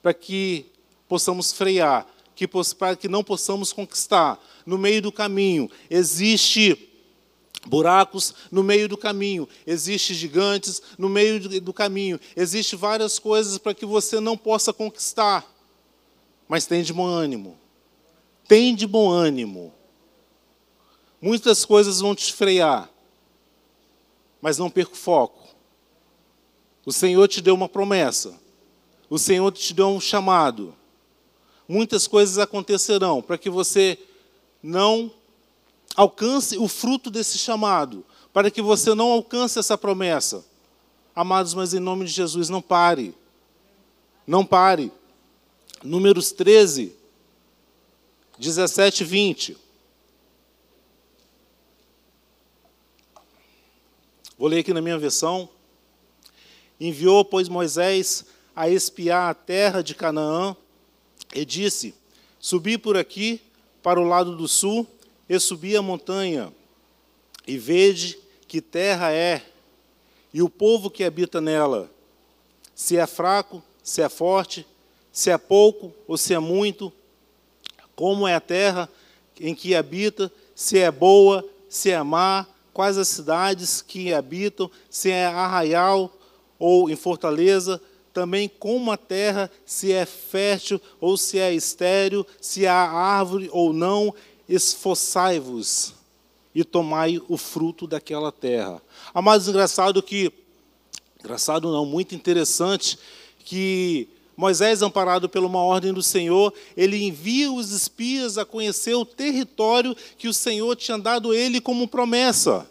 para 0.03 0.13
que 0.13 0.67
possamos 1.09 1.51
frear, 1.55 2.07
que, 2.37 2.47
para 2.47 2.95
que 2.95 3.09
não 3.09 3.25
possamos 3.25 3.73
conquistar. 3.73 4.39
No 4.67 4.77
meio 4.77 5.01
do 5.01 5.11
caminho, 5.11 5.71
existe 5.89 6.87
buracos 7.65 8.35
no 8.51 8.63
meio 8.63 8.87
do 8.91 8.99
caminho, 8.99 9.49
existem 9.67 10.15
gigantes 10.15 10.83
no 10.99 11.09
meio 11.09 11.41
do 11.63 11.73
caminho, 11.73 12.21
existem 12.37 12.79
várias 12.79 13.19
coisas 13.19 13.57
para 13.57 13.73
que 13.73 13.87
você 13.87 14.21
não 14.21 14.37
possa 14.37 14.71
conquistar. 14.71 15.51
Mas 16.47 16.67
tem 16.67 16.83
de 16.83 16.93
bom 16.93 17.07
ânimo. 17.07 17.59
Tem 18.47 18.75
de 18.75 18.87
bom 18.87 19.11
ânimo. 19.11 19.73
Muitas 21.23 21.65
coisas 21.65 22.01
vão 22.01 22.15
te 22.15 22.31
frear, 22.35 22.92
mas 24.43 24.59
não 24.59 24.69
perca 24.69 24.93
o 24.93 24.97
foco. 24.97 25.41
O 26.85 26.93
Senhor 26.93 27.29
te 27.29 27.41
deu 27.41 27.55
uma 27.55 27.69
promessa. 27.69 28.35
O 29.09 29.17
Senhor 29.17 29.53
te 29.53 29.73
deu 29.73 29.89
um 29.89 30.01
chamado. 30.01 30.75
Muitas 31.69 32.09
coisas 32.09 32.39
acontecerão 32.39 33.23
para 33.23 33.39
que 33.39 33.49
você 33.49 33.97
não 34.61 35.13
alcance 35.95 36.59
o 36.59 36.67
fruto 36.67 37.09
desse 37.09 37.39
chamado, 37.39 38.05
para 38.33 38.51
que 38.51 38.61
você 38.61 38.95
não 38.95 39.13
alcance 39.13 39.61
essa 39.61 39.79
promessa. 39.79 40.45
Amados, 41.15 41.55
mas 41.55 41.73
em 41.73 41.79
nome 41.79 42.05
de 42.07 42.11
Jesus, 42.11 42.49
não 42.49 42.61
pare. 42.61 43.15
Não 44.27 44.45
pare. 44.45 44.91
Números 45.85 46.33
13, 46.33 46.97
17 48.39 49.03
e 49.03 49.07
20. 49.07 49.57
Vou 54.43 54.49
ler 54.49 54.59
aqui 54.59 54.75
na 54.75 54.81
minha 54.81 54.99
versão. 54.99 55.49
Enviou, 56.81 57.25
pois, 57.25 57.49
Moisés 57.49 58.25
a 58.57 58.69
espiar 58.69 59.31
a 59.31 59.35
terra 59.35 59.83
de 59.85 59.95
Canaã 59.95 60.57
e 61.33 61.45
disse: 61.45 61.95
Subi 62.41 62.77
por 62.77 62.97
aqui 62.97 63.41
para 63.85 64.01
o 64.01 64.05
lado 64.05 64.37
do 64.37 64.49
sul 64.49 64.85
e 65.29 65.39
subi 65.39 65.77
a 65.77 65.81
montanha 65.81 66.53
e 67.47 67.57
vede 67.57 68.19
que 68.49 68.61
terra 68.61 69.13
é 69.13 69.47
e 70.35 70.43
o 70.43 70.49
povo 70.49 70.91
que 70.91 71.05
habita 71.05 71.41
nela, 71.41 71.89
se 72.75 72.97
é 72.97 73.07
fraco, 73.07 73.63
se 73.81 74.03
é 74.03 74.09
forte, 74.09 74.67
se 75.13 75.31
é 75.31 75.39
pouco 75.39 75.95
ou 76.05 76.19
se 76.19 76.35
é 76.35 76.41
muito, 76.41 76.93
como 77.95 78.27
é 78.27 78.35
a 78.35 78.41
terra 78.41 78.89
em 79.39 79.55
que 79.55 79.73
habita, 79.73 80.33
se 80.53 80.81
é 80.81 80.91
boa, 80.91 81.49
se 81.69 81.93
é 81.93 82.03
má, 82.03 82.45
quais 82.73 82.99
as 82.99 83.09
cidades 83.09 83.83
que 83.83 84.13
habitam, 84.13 84.71
se 84.89 85.11
é 85.11 85.27
arraial 85.27 86.13
ou 86.59 86.91
em 86.91 86.97
fortaleza, 86.97 87.81
também 88.13 88.49
como 88.49 88.91
a 88.93 88.97
terra, 88.97 89.51
se 89.65 89.93
é 89.93 90.05
fértil 90.05 90.81
ou 91.01 91.17
se 91.17 91.39
é 91.39 91.53
estéril, 91.53 92.27
se 92.41 92.67
há 92.67 92.75
árvore 92.91 93.49
ou 93.53 93.73
não, 93.73 94.15
esforçai-vos 94.49 95.95
e 96.55 96.63
tomai 96.63 97.21
o 97.29 97.37
fruto 97.37 97.87
daquela 97.87 98.31
terra. 98.31 98.83
Amados, 99.15 99.49
engraçado 99.49 100.03
que, 100.03 100.31
engraçado 101.19 101.73
não, 101.73 101.87
muito 101.87 102.15
interessante, 102.15 102.99
que 103.39 104.09
Moisés, 104.43 104.83
amparado 104.83 105.29
por 105.29 105.45
uma 105.45 105.63
ordem 105.63 105.93
do 105.93 106.03
Senhor, 106.03 106.53
ele 106.77 107.01
envia 107.01 107.53
os 107.53 107.71
espias 107.71 108.37
a 108.37 108.45
conhecer 108.45 108.93
o 108.93 109.05
território 109.05 109.97
que 110.19 110.27
o 110.27 110.35
Senhor 110.35 110.75
tinha 110.75 110.99
dado 110.99 111.31
a 111.31 111.37
ele 111.37 111.61
como 111.61 111.87
promessa. 111.87 112.69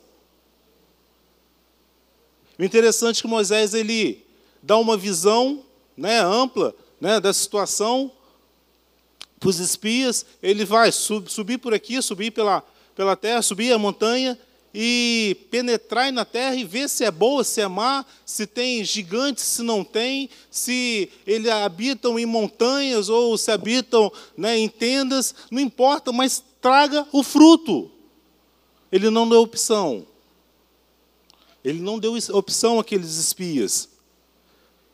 O 2.59 2.63
interessante 2.65 3.19
é 3.19 3.21
que 3.21 3.27
Moisés 3.29 3.73
ele 3.73 4.21
dá 4.61 4.77
uma 4.77 4.97
visão 4.97 5.63
né, 5.95 6.19
ampla 6.19 6.75
né, 6.99 7.21
da 7.21 7.31
situação 7.31 8.11
para 9.39 9.47
os 9.47 9.59
espias. 9.59 10.25
Ele 10.43 10.65
vai 10.65 10.91
sub, 10.91 11.31
subir 11.31 11.57
por 11.57 11.73
aqui, 11.73 12.01
subir 12.01 12.31
pela, 12.31 12.65
pela 12.93 13.15
terra, 13.15 13.41
subir 13.41 13.71
a 13.71 13.79
montanha 13.79 14.37
e 14.73 15.37
penetrar 15.49 16.11
na 16.11 16.23
terra 16.23 16.55
e 16.55 16.63
ver 16.63 16.87
se 16.89 17.03
é 17.03 17.11
boa, 17.11 17.43
se 17.43 17.61
é 17.61 17.67
má, 17.67 18.05
se 18.25 18.47
tem 18.47 18.83
gigantes, 18.83 19.43
se 19.43 19.61
não 19.61 19.83
tem, 19.83 20.29
se 20.49 21.09
eles 21.27 21.51
habitam 21.51 22.17
em 22.17 22.25
montanhas 22.25 23.09
ou 23.09 23.37
se 23.37 23.51
habitam 23.51 24.11
né, 24.37 24.57
em 24.57 24.69
tendas, 24.69 25.35
não 25.49 25.59
importa, 25.59 26.11
mas 26.11 26.43
traga 26.61 27.05
o 27.11 27.23
fruto. 27.23 27.91
Ele 28.91 29.09
não 29.09 29.27
deu 29.27 29.41
opção. 29.41 30.05
Ele 31.63 31.79
não 31.79 31.99
deu 31.99 32.17
opção 32.31 32.79
àqueles 32.79 33.17
espias. 33.17 33.89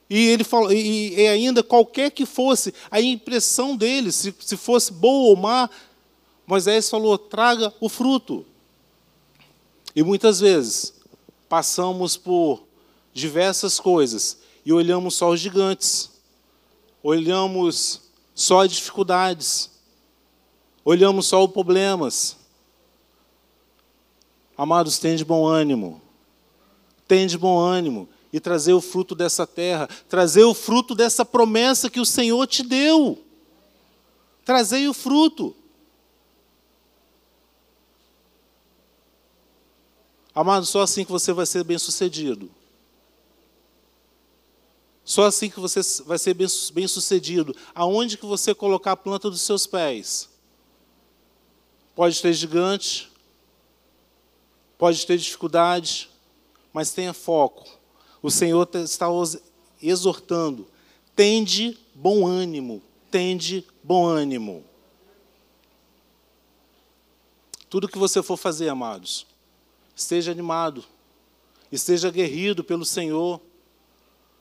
E 0.09 0.27
ele 0.27 0.43
falou, 0.43 0.71
e, 0.71 1.15
e 1.15 1.27
ainda 1.27 1.61
qualquer 1.61 2.11
que 2.11 2.25
fosse 2.25 2.73
a 2.89 3.01
impressão 3.01 3.75
deles, 3.75 4.15
se, 4.15 4.33
se 4.39 4.55
fosse 4.55 4.91
boa 4.91 5.29
ou 5.29 5.35
má, 5.35 5.69
Moisés 6.45 6.89
falou: 6.89 7.17
traga 7.17 7.73
o 7.79 7.89
fruto. 7.89 8.45
E 9.97 10.03
muitas 10.03 10.39
vezes 10.39 10.93
passamos 11.49 12.15
por 12.15 12.67
diversas 13.11 13.79
coisas 13.79 14.37
e 14.63 14.71
olhamos 14.71 15.15
só 15.15 15.31
os 15.31 15.39
gigantes, 15.39 16.11
olhamos 17.01 18.01
só 18.35 18.61
as 18.61 18.71
dificuldades, 18.73 19.71
olhamos 20.85 21.25
só 21.25 21.43
os 21.43 21.51
problemas. 21.51 22.37
Amados, 24.55 24.99
tem 24.99 25.15
de 25.15 25.25
bom 25.25 25.47
ânimo. 25.47 25.99
Tem 27.07 27.25
de 27.25 27.35
bom 27.35 27.57
ânimo 27.57 28.07
e 28.31 28.39
trazer 28.39 28.73
o 28.73 28.81
fruto 28.81 29.15
dessa 29.15 29.47
terra, 29.47 29.89
trazer 30.07 30.43
o 30.43 30.53
fruto 30.53 30.93
dessa 30.93 31.25
promessa 31.25 31.89
que 31.89 31.99
o 31.99 32.05
Senhor 32.05 32.45
te 32.45 32.61
deu. 32.61 33.17
Trazei 34.45 34.87
o 34.87 34.93
fruto. 34.93 35.55
Amado, 40.39 40.67
só 40.67 40.81
assim 40.81 41.03
que 41.03 41.11
você 41.11 41.33
vai 41.33 41.47
ser 41.47 41.63
bem 41.63 41.79
sucedido. 41.79 42.51
Só 45.03 45.25
assim 45.25 45.49
que 45.49 45.59
você 45.59 45.81
vai 46.03 46.19
ser 46.19 46.35
bem, 46.35 46.45
bem 46.73 46.87
sucedido. 46.87 47.55
Aonde 47.73 48.19
que 48.19 48.25
você 48.27 48.53
colocar 48.53 48.91
a 48.91 48.95
planta 48.95 49.31
dos 49.31 49.41
seus 49.41 49.65
pés? 49.65 50.29
Pode 51.95 52.21
ter 52.21 52.33
gigante, 52.33 53.11
pode 54.77 55.07
ter 55.07 55.17
dificuldade, 55.17 56.07
mas 56.71 56.91
tenha 56.91 57.13
foco 57.15 57.67
o 58.21 58.29
Senhor 58.29 58.69
está 58.75 59.07
exortando. 59.81 60.67
Tende 61.15 61.75
bom 61.95 62.27
ânimo, 62.27 62.83
tende 63.09 63.65
bom 63.83 64.05
ânimo. 64.05 64.63
Tudo 67.71 67.87
que 67.87 67.97
você 67.97 68.21
for 68.21 68.37
fazer, 68.37 68.69
amados, 68.69 69.25
esteja 69.97 70.31
animado, 70.31 70.85
esteja 71.71 72.07
aguerrido 72.07 72.63
pelo 72.63 72.85
Senhor. 72.85 73.41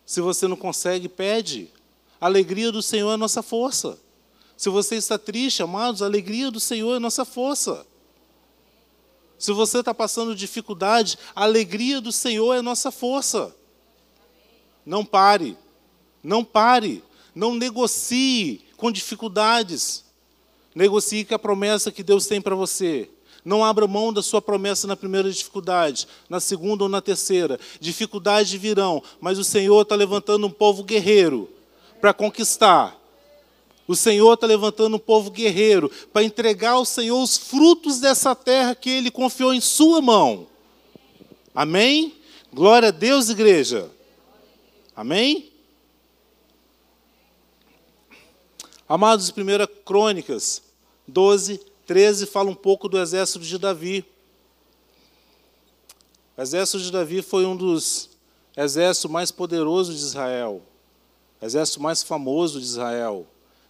Se 0.04 0.20
você 0.20 0.46
não 0.46 0.56
consegue, 0.56 1.08
pede. 1.08 1.70
A 2.20 2.26
alegria 2.26 2.70
do 2.70 2.82
Senhor 2.82 3.10
é 3.12 3.16
nossa 3.16 3.42
força. 3.42 3.98
Se 4.54 4.68
você 4.68 4.96
está 4.96 5.18
triste, 5.18 5.62
amados, 5.62 6.02
a 6.02 6.06
alegria 6.06 6.50
do 6.50 6.60
Senhor 6.60 6.94
é 6.94 6.98
nossa 6.98 7.24
força. 7.24 7.86
Se 9.38 9.50
você 9.52 9.80
está 9.80 9.94
passando 9.94 10.34
dificuldade, 10.34 11.18
a 11.34 11.44
alegria 11.44 12.00
do 12.00 12.12
Senhor 12.12 12.54
é 12.54 12.60
nossa 12.60 12.90
força. 12.90 13.54
Não 14.84 15.04
pare. 15.04 15.56
Não 16.22 16.44
pare. 16.44 17.02
Não 17.34 17.54
negocie 17.54 18.62
com 18.76 18.92
dificuldades. 18.92 20.04
Negocie 20.74 21.24
com 21.24 21.34
a 21.34 21.38
promessa 21.38 21.90
que 21.90 22.02
Deus 22.02 22.26
tem 22.26 22.40
para 22.40 22.54
você. 22.54 23.10
Não 23.46 23.64
abra 23.64 23.86
mão 23.86 24.12
da 24.12 24.24
sua 24.24 24.42
promessa 24.42 24.88
na 24.88 24.96
primeira 24.96 25.30
dificuldade, 25.30 26.08
na 26.28 26.40
segunda 26.40 26.82
ou 26.82 26.90
na 26.90 27.00
terceira. 27.00 27.60
Dificuldades 27.78 28.52
virão, 28.60 29.00
mas 29.20 29.38
o 29.38 29.44
Senhor 29.44 29.82
está 29.82 29.94
levantando 29.94 30.48
um 30.48 30.50
povo 30.50 30.82
guerreiro 30.82 31.48
para 32.00 32.12
conquistar. 32.12 33.00
O 33.86 33.94
Senhor 33.94 34.34
está 34.34 34.48
levantando 34.48 34.96
um 34.96 34.98
povo 34.98 35.30
guerreiro 35.30 35.88
para 36.12 36.24
entregar 36.24 36.72
ao 36.72 36.84
Senhor 36.84 37.22
os 37.22 37.36
frutos 37.36 38.00
dessa 38.00 38.34
terra 38.34 38.74
que 38.74 38.90
Ele 38.90 39.12
confiou 39.12 39.54
em 39.54 39.60
Sua 39.60 40.02
mão. 40.02 40.48
Amém? 41.54 42.16
Glória 42.52 42.88
a 42.88 42.90
Deus, 42.90 43.28
igreja. 43.30 43.88
Amém? 44.96 45.52
Amados, 48.88 49.30
1 49.30 49.34
Crônicas 49.84 50.60
12, 51.06 51.60
13 51.86 52.26
fala 52.26 52.50
um 52.50 52.54
pouco 52.54 52.88
do 52.88 52.98
exército 52.98 53.38
de 53.38 53.56
Davi. 53.58 54.04
O 56.36 56.42
exército 56.42 56.80
de 56.80 56.90
Davi 56.90 57.22
foi 57.22 57.46
um 57.46 57.56
dos 57.56 58.10
exércitos 58.56 59.10
mais 59.10 59.30
poderosos 59.30 59.96
de 59.96 60.02
Israel, 60.02 60.60
o 61.40 61.44
exército 61.44 61.80
mais 61.80 62.02
famoso 62.02 62.58
de 62.58 62.66
Israel, 62.66 63.26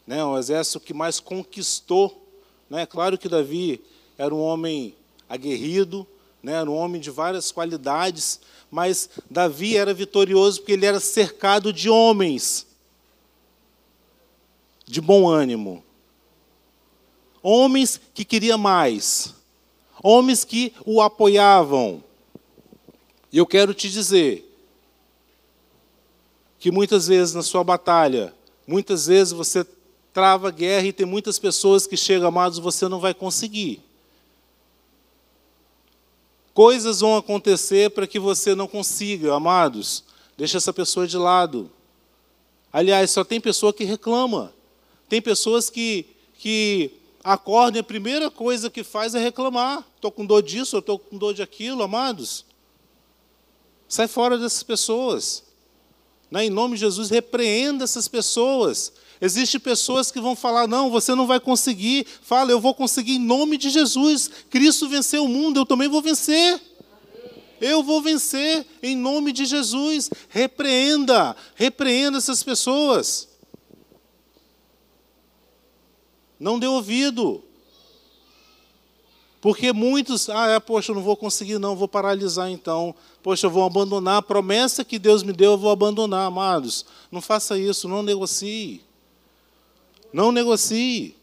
né? 0.06 0.25
o 0.25 0.38
exército 0.38 0.80
que 0.80 0.94
mais 0.94 1.20
conquistou. 1.20 2.26
Né? 2.70 2.87
Claro 2.87 3.18
que 3.18 3.28
Davi 3.28 3.82
era 4.16 4.35
um 4.35 4.40
homem 4.40 4.94
aguerrido, 5.28 6.06
né? 6.42 6.54
era 6.54 6.70
um 6.70 6.75
homem 6.75 7.00
de 7.00 7.11
várias 7.11 7.52
qualidades, 7.52 8.40
mas 8.70 9.11
Davi 9.30 9.76
era 9.76 9.92
vitorioso 9.92 10.61
porque 10.61 10.73
ele 10.73 10.87
era 10.87 11.00
cercado 11.00 11.73
de 11.73 11.90
homens 11.90 12.66
de 14.87 15.00
bom 15.00 15.28
ânimo. 15.28 15.85
Homens 17.49 18.00
que 18.12 18.25
queriam 18.25 18.59
mais. 18.59 19.33
homens 20.03 20.43
que 20.45 20.73
o 20.85 21.00
apoiavam. 21.00 22.03
E 23.31 23.38
eu 23.38 23.47
quero 23.47 23.73
te 23.73 23.88
dizer 23.88 24.53
que 26.59 26.73
muitas 26.73 27.07
vezes 27.07 27.35
na 27.35 27.45
sua 27.45 27.62
batalha, 27.62 28.35
muitas 28.67 29.07
vezes 29.07 29.33
você 29.33 29.65
trava 30.12 30.50
guerra 30.50 30.88
e 30.88 30.93
tem 30.93 31.07
muitas 31.07 31.38
pessoas 31.38 31.87
que 31.87 31.97
chegam, 31.97 32.26
amados, 32.26 32.59
você 32.59 32.88
não 32.88 32.99
vai 32.99 33.15
conseguir. 33.15 33.81
Coisas 36.53 36.99
vão 36.99 37.17
acontecer 37.17 37.93
para 37.93 38.09
que 38.09 38.19
você 38.19 38.57
não 38.57 38.67
consiga, 38.67 39.35
amados. 39.35 40.03
Deixa 40.37 40.57
essa 40.57 40.73
pessoa 40.73 41.07
de 41.07 41.17
lado. 41.17 41.71
Aliás, 42.73 43.12
só 43.12 43.23
tem 43.23 43.41
pessoa 43.41 43.73
que 43.73 43.85
reclama. 43.85 44.53
Tem 45.09 45.23
pessoas 45.23 45.71
que, 45.71 46.07
que 46.38 47.05
acordam 47.26 47.80
a 47.80 47.85
primeira 47.85 48.30
coisa 48.30 48.71
que 48.71 48.85
faz 48.85 49.12
é 49.14 49.18
reclamar. 49.18 49.85
Estou 49.97 50.12
com 50.12 50.25
dor 50.25 50.42
disso, 50.42 50.78
estou 50.78 50.97
com 50.97 51.18
dor 51.18 51.35
de 51.35 51.42
aquilo, 51.42 51.83
amados. 51.83 52.45
Sai 53.88 54.06
fora 54.06 54.38
dessas 54.38 54.62
pessoas. 54.62 55.42
Né? 56.30 56.45
Em 56.45 56.50
nome 56.50 56.75
de 56.75 56.80
Jesus, 56.80 57.11
repreenda 57.11 57.83
essas 57.83 58.06
pessoas. 58.06 58.92
Existem 59.21 59.59
pessoas 59.59 60.12
que 60.12 60.21
vão 60.21 60.37
falar: 60.37 60.68
não, 60.68 60.88
você 60.88 61.16
não 61.16 61.26
vai 61.26 61.40
conseguir. 61.40 62.06
Fala, 62.23 62.52
eu 62.52 62.61
vou 62.61 62.75
conseguir 62.75 63.16
em 63.16 63.21
nome 63.21 63.59
de 63.59 63.71
Jesus. 63.71 64.30
Cristo 64.49 64.88
venceu 64.88 65.25
o 65.25 65.28
mundo, 65.28 65.59
eu 65.59 65.66
também 65.66 65.88
vou 65.88 66.00
vencer. 66.00 66.61
Eu 67.61 67.83
vou 67.83 68.00
vencer 68.00 68.64
em 68.80 68.95
nome 68.95 69.33
de 69.33 69.47
Jesus. 69.47 70.11
Repreenda, 70.28 71.35
repreenda 71.56 72.18
essas 72.18 72.42
pessoas. 72.45 73.36
Não 76.38 76.59
dê 76.59 76.66
ouvido. 76.66 77.43
Porque 79.40 79.73
muitos, 79.73 80.28
ah, 80.28 80.49
é, 80.49 80.59
poxa, 80.59 80.90
eu 80.90 80.97
não 80.97 81.02
vou 81.02 81.16
conseguir, 81.16 81.59
não, 81.59 81.76
vou 81.76 81.87
paralisar 81.87 82.50
então. 82.50 82.95
Poxa, 83.23 83.47
eu 83.47 83.50
vou 83.50 83.64
abandonar 83.64 84.16
a 84.16 84.23
promessa 84.23 84.85
que 84.85 84.99
Deus 84.99 85.23
me 85.23 85.33
deu, 85.33 85.52
eu 85.52 85.59
vou 85.59 85.71
abandonar, 85.71 86.26
amados. 86.26 86.85
Não 87.12 87.21
faça 87.21 87.57
isso, 87.59 87.87
não 87.87 88.02
negocie. 88.02 88.83
Não 90.12 90.33
negocie. 90.33 91.14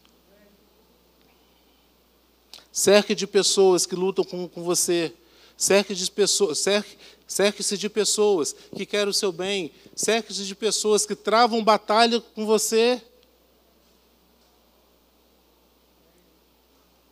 Cerque 2.72 3.14
de 3.14 3.26
pessoas 3.26 3.84
que 3.84 3.94
lutam 3.94 4.24
com, 4.24 4.48
com 4.48 4.62
você. 4.62 5.12
Cerque 5.56 5.94
de 5.94 6.10
pessoas, 6.10 6.58
cerque, 6.58 6.96
cerque-se 7.26 7.78
de 7.78 7.88
pessoas 7.88 8.54
que 8.74 8.86
querem 8.86 9.08
o 9.10 9.14
seu 9.14 9.30
bem. 9.30 9.70
Cerque-se 9.94 10.44
de 10.44 10.54
pessoas 10.54 11.06
que 11.06 11.14
travam 11.14 11.62
batalha 11.62 12.20
com 12.34 12.44
você. 12.46 13.02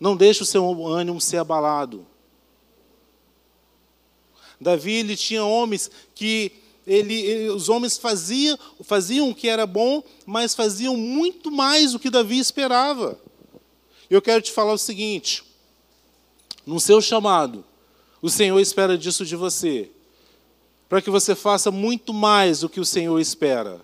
Não 0.02 0.16
deixe 0.16 0.42
o 0.42 0.44
seu 0.44 0.84
ânimo 0.84 1.20
ser 1.20 1.36
abalado. 1.36 2.04
Davi 4.60 4.94
ele 4.94 5.16
tinha 5.16 5.44
homens 5.44 5.88
que 6.12 6.50
ele, 6.84 7.14
ele, 7.14 7.50
os 7.50 7.68
homens 7.68 7.96
faziam, 7.96 8.58
faziam 8.82 9.30
o 9.30 9.34
que 9.34 9.46
era 9.46 9.64
bom, 9.64 10.02
mas 10.26 10.56
faziam 10.56 10.96
muito 10.96 11.52
mais 11.52 11.92
do 11.92 12.00
que 12.00 12.10
Davi 12.10 12.36
esperava. 12.36 13.16
Eu 14.10 14.20
quero 14.20 14.42
te 14.42 14.50
falar 14.50 14.72
o 14.72 14.78
seguinte: 14.78 15.44
no 16.66 16.80
seu 16.80 17.00
chamado, 17.00 17.64
o 18.20 18.28
Senhor 18.28 18.58
espera 18.58 18.98
disso 18.98 19.24
de 19.24 19.36
você, 19.36 19.88
para 20.88 21.00
que 21.00 21.10
você 21.10 21.36
faça 21.36 21.70
muito 21.70 22.12
mais 22.12 22.58
do 22.58 22.68
que 22.68 22.80
o 22.80 22.84
Senhor 22.84 23.20
espera. 23.20 23.80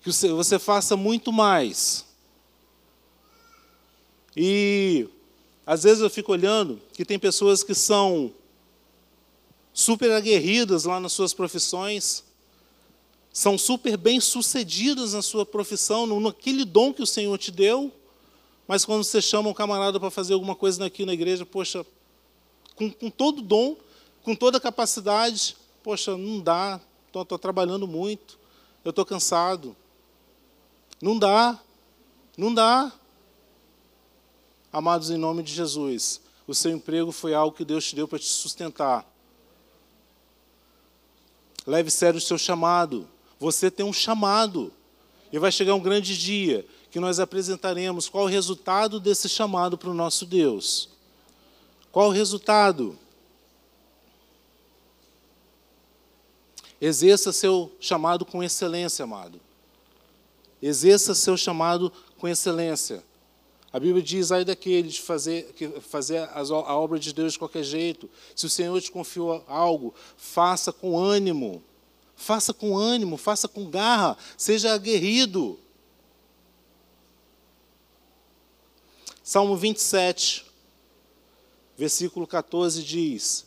Que 0.00 0.10
você 0.28 0.60
faça 0.60 0.96
muito 0.96 1.32
mais. 1.32 2.06
E 4.40 5.08
às 5.66 5.82
vezes 5.82 6.00
eu 6.00 6.08
fico 6.08 6.30
olhando 6.30 6.80
que 6.92 7.04
tem 7.04 7.18
pessoas 7.18 7.64
que 7.64 7.74
são 7.74 8.32
super 9.72 10.12
aguerridas 10.12 10.84
lá 10.84 11.00
nas 11.00 11.12
suas 11.12 11.34
profissões, 11.34 12.22
são 13.32 13.58
super 13.58 13.96
bem 13.96 14.20
sucedidas 14.20 15.12
na 15.12 15.22
sua 15.22 15.44
profissão, 15.44 16.20
naquele 16.20 16.64
dom 16.64 16.94
que 16.94 17.02
o 17.02 17.06
Senhor 17.06 17.36
te 17.36 17.50
deu, 17.50 17.92
mas 18.68 18.84
quando 18.84 19.02
você 19.02 19.20
chama 19.20 19.48
um 19.48 19.54
camarada 19.54 19.98
para 19.98 20.08
fazer 20.08 20.34
alguma 20.34 20.54
coisa 20.54 20.86
aqui 20.86 21.04
na 21.04 21.14
igreja, 21.14 21.44
poxa, 21.44 21.84
com, 22.76 22.92
com 22.92 23.10
todo 23.10 23.42
dom, 23.42 23.76
com 24.22 24.36
toda 24.36 24.60
capacidade, 24.60 25.56
poxa, 25.82 26.16
não 26.16 26.38
dá, 26.38 26.80
estou 27.06 27.38
trabalhando 27.38 27.88
muito, 27.88 28.38
eu 28.84 28.90
estou 28.90 29.04
cansado. 29.04 29.74
Não 31.02 31.18
dá, 31.18 31.58
não 32.36 32.54
dá. 32.54 32.92
Amados, 34.72 35.10
em 35.10 35.16
nome 35.16 35.42
de 35.42 35.52
Jesus, 35.52 36.20
o 36.46 36.54
seu 36.54 36.70
emprego 36.70 37.10
foi 37.10 37.34
algo 37.34 37.56
que 37.56 37.64
Deus 37.64 37.86
te 37.86 37.96
deu 37.96 38.06
para 38.06 38.18
te 38.18 38.26
sustentar. 38.26 39.06
Leve 41.66 41.90
sério 41.90 42.18
o 42.18 42.20
seu 42.20 42.38
chamado. 42.38 43.08
Você 43.38 43.70
tem 43.70 43.84
um 43.84 43.92
chamado. 43.92 44.72
E 45.30 45.38
vai 45.38 45.52
chegar 45.52 45.74
um 45.74 45.80
grande 45.80 46.16
dia 46.16 46.66
que 46.90 46.98
nós 46.98 47.20
apresentaremos 47.20 48.08
qual 48.08 48.24
o 48.24 48.28
resultado 48.28 48.98
desse 48.98 49.28
chamado 49.28 49.76
para 49.76 49.90
o 49.90 49.94
nosso 49.94 50.24
Deus. 50.24 50.88
Qual 51.92 52.08
o 52.08 52.12
resultado? 52.12 52.98
Exerça 56.80 57.32
seu 57.32 57.70
chamado 57.80 58.24
com 58.24 58.42
excelência, 58.42 59.02
amado. 59.02 59.40
Exerça 60.62 61.14
seu 61.14 61.36
chamado 61.36 61.92
com 62.16 62.26
excelência. 62.26 63.04
A 63.72 63.78
Bíblia 63.78 64.02
diz, 64.02 64.32
aí 64.32 64.44
daquele 64.44 64.88
de 64.88 65.00
fazer, 65.00 65.52
fazer 65.82 66.28
a 66.34 66.74
obra 66.76 66.98
de 66.98 67.12
Deus 67.12 67.34
de 67.34 67.38
qualquer 67.38 67.62
jeito. 67.62 68.08
Se 68.34 68.46
o 68.46 68.50
Senhor 68.50 68.80
te 68.80 68.90
confiou 68.90 69.44
algo, 69.46 69.94
faça 70.16 70.72
com 70.72 70.98
ânimo. 70.98 71.62
Faça 72.16 72.52
com 72.52 72.76
ânimo, 72.76 73.16
faça 73.16 73.46
com 73.46 73.70
garra, 73.70 74.16
seja 74.36 74.72
aguerrido. 74.72 75.58
Salmo 79.22 79.56
27, 79.56 80.44
versículo 81.76 82.26
14 82.26 82.82
diz: 82.82 83.46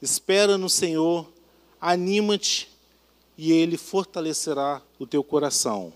Espera 0.00 0.56
no 0.56 0.70
Senhor, 0.70 1.30
anima-te, 1.78 2.70
e 3.36 3.52
Ele 3.52 3.76
fortalecerá 3.76 4.80
o 4.98 5.06
teu 5.06 5.22
coração. 5.22 5.92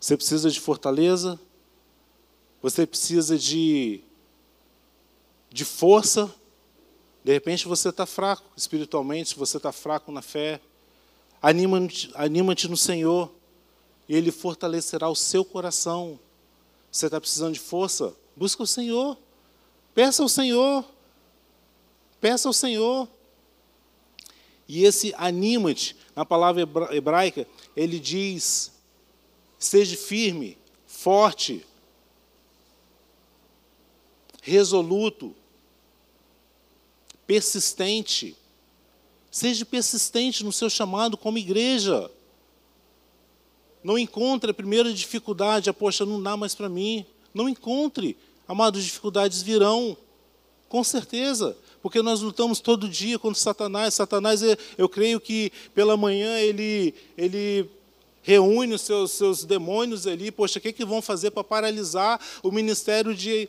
Você 0.00 0.16
precisa 0.16 0.50
de 0.50 0.60
fortaleza, 0.60 1.38
você 2.62 2.86
precisa 2.86 3.36
de, 3.36 4.00
de 5.50 5.64
força. 5.64 6.32
De 7.24 7.32
repente 7.32 7.66
você 7.66 7.88
está 7.88 8.06
fraco 8.06 8.44
espiritualmente, 8.56 9.36
você 9.36 9.56
está 9.56 9.72
fraco 9.72 10.12
na 10.12 10.22
fé. 10.22 10.60
Anima-te 11.42 12.10
anima 12.14 12.54
no 12.68 12.76
Senhor, 12.76 13.32
e 14.08 14.14
Ele 14.14 14.32
fortalecerá 14.32 15.08
o 15.08 15.14
seu 15.14 15.44
coração. 15.44 16.18
Você 16.90 17.06
está 17.06 17.20
precisando 17.20 17.54
de 17.54 17.60
força? 17.60 18.14
Busca 18.36 18.62
o 18.62 18.66
Senhor. 18.66 19.16
Peça 19.94 20.22
ao 20.22 20.28
Senhor. 20.28 20.84
Peça 22.20 22.48
ao 22.48 22.52
Senhor. 22.52 23.08
E 24.66 24.84
esse 24.84 25.14
anima-te, 25.16 25.96
na 26.14 26.24
palavra 26.24 26.68
hebraica, 26.90 27.46
ele 27.74 27.98
diz 27.98 28.72
Seja 29.58 29.96
firme, 29.96 30.56
forte, 30.86 31.64
resoluto, 34.42 35.34
persistente. 37.26 38.36
Seja 39.30 39.64
persistente 39.64 40.42
no 40.42 40.52
seu 40.52 40.70
chamado 40.70 41.16
como 41.16 41.38
igreja. 41.38 42.10
Não 43.84 43.98
encontre 43.98 44.50
a 44.50 44.54
primeira 44.54 44.92
dificuldade, 44.92 45.72
poxa, 45.72 46.06
não 46.06 46.22
dá 46.22 46.36
mais 46.36 46.54
para 46.54 46.68
mim. 46.68 47.04
Não 47.34 47.48
encontre. 47.48 48.16
Amados, 48.46 48.82
dificuldades 48.82 49.42
virão, 49.42 49.96
com 50.68 50.82
certeza, 50.82 51.56
porque 51.82 52.00
nós 52.00 52.22
lutamos 52.22 52.60
todo 52.60 52.88
dia 52.88 53.18
contra 53.18 53.38
Satanás. 53.38 53.92
Satanás, 53.92 54.40
eu 54.76 54.88
creio 54.88 55.20
que 55.20 55.52
pela 55.74 55.96
manhã 55.96 56.38
ele, 56.38 56.94
ele 57.16 57.68
reúne 58.28 58.74
os 58.74 58.82
seus, 58.82 59.12
seus 59.12 59.42
demônios 59.42 60.06
ali, 60.06 60.30
poxa, 60.30 60.58
o 60.58 60.60
que, 60.60 60.70
que 60.70 60.84
vão 60.84 61.00
fazer 61.00 61.30
para 61.30 61.42
paralisar 61.42 62.20
o 62.42 62.52
ministério 62.52 63.14
de 63.14 63.48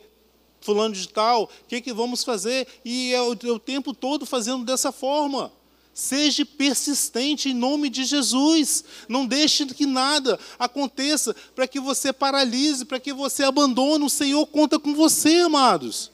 fulano 0.58 0.94
de 0.94 1.06
tal? 1.06 1.42
O 1.42 1.48
que, 1.68 1.82
que 1.82 1.92
vamos 1.92 2.24
fazer? 2.24 2.66
E 2.82 3.12
é 3.12 3.20
o, 3.20 3.34
é 3.34 3.50
o 3.50 3.58
tempo 3.58 3.92
todo 3.92 4.24
fazendo 4.24 4.64
dessa 4.64 4.90
forma. 4.90 5.52
Seja 5.92 6.46
persistente 6.46 7.50
em 7.50 7.54
nome 7.54 7.90
de 7.90 8.04
Jesus. 8.04 8.82
Não 9.06 9.26
deixe 9.26 9.66
que 9.66 9.84
nada 9.84 10.40
aconteça 10.58 11.36
para 11.54 11.68
que 11.68 11.78
você 11.78 12.10
paralise, 12.10 12.86
para 12.86 12.98
que 12.98 13.12
você 13.12 13.44
abandone. 13.44 14.06
O 14.06 14.08
Senhor 14.08 14.46
conta 14.46 14.78
com 14.78 14.94
você, 14.94 15.40
amados. 15.40 16.10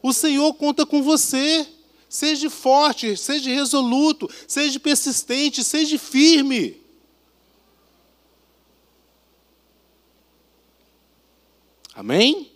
O 0.00 0.12
Senhor 0.12 0.54
conta 0.54 0.86
com 0.86 1.02
você. 1.02 1.66
Seja 2.08 2.48
forte, 2.48 3.16
seja 3.16 3.50
resoluto, 3.50 4.30
seja 4.46 4.78
persistente, 4.78 5.64
seja 5.64 5.98
firme. 5.98 6.87
Amém? 11.98 12.48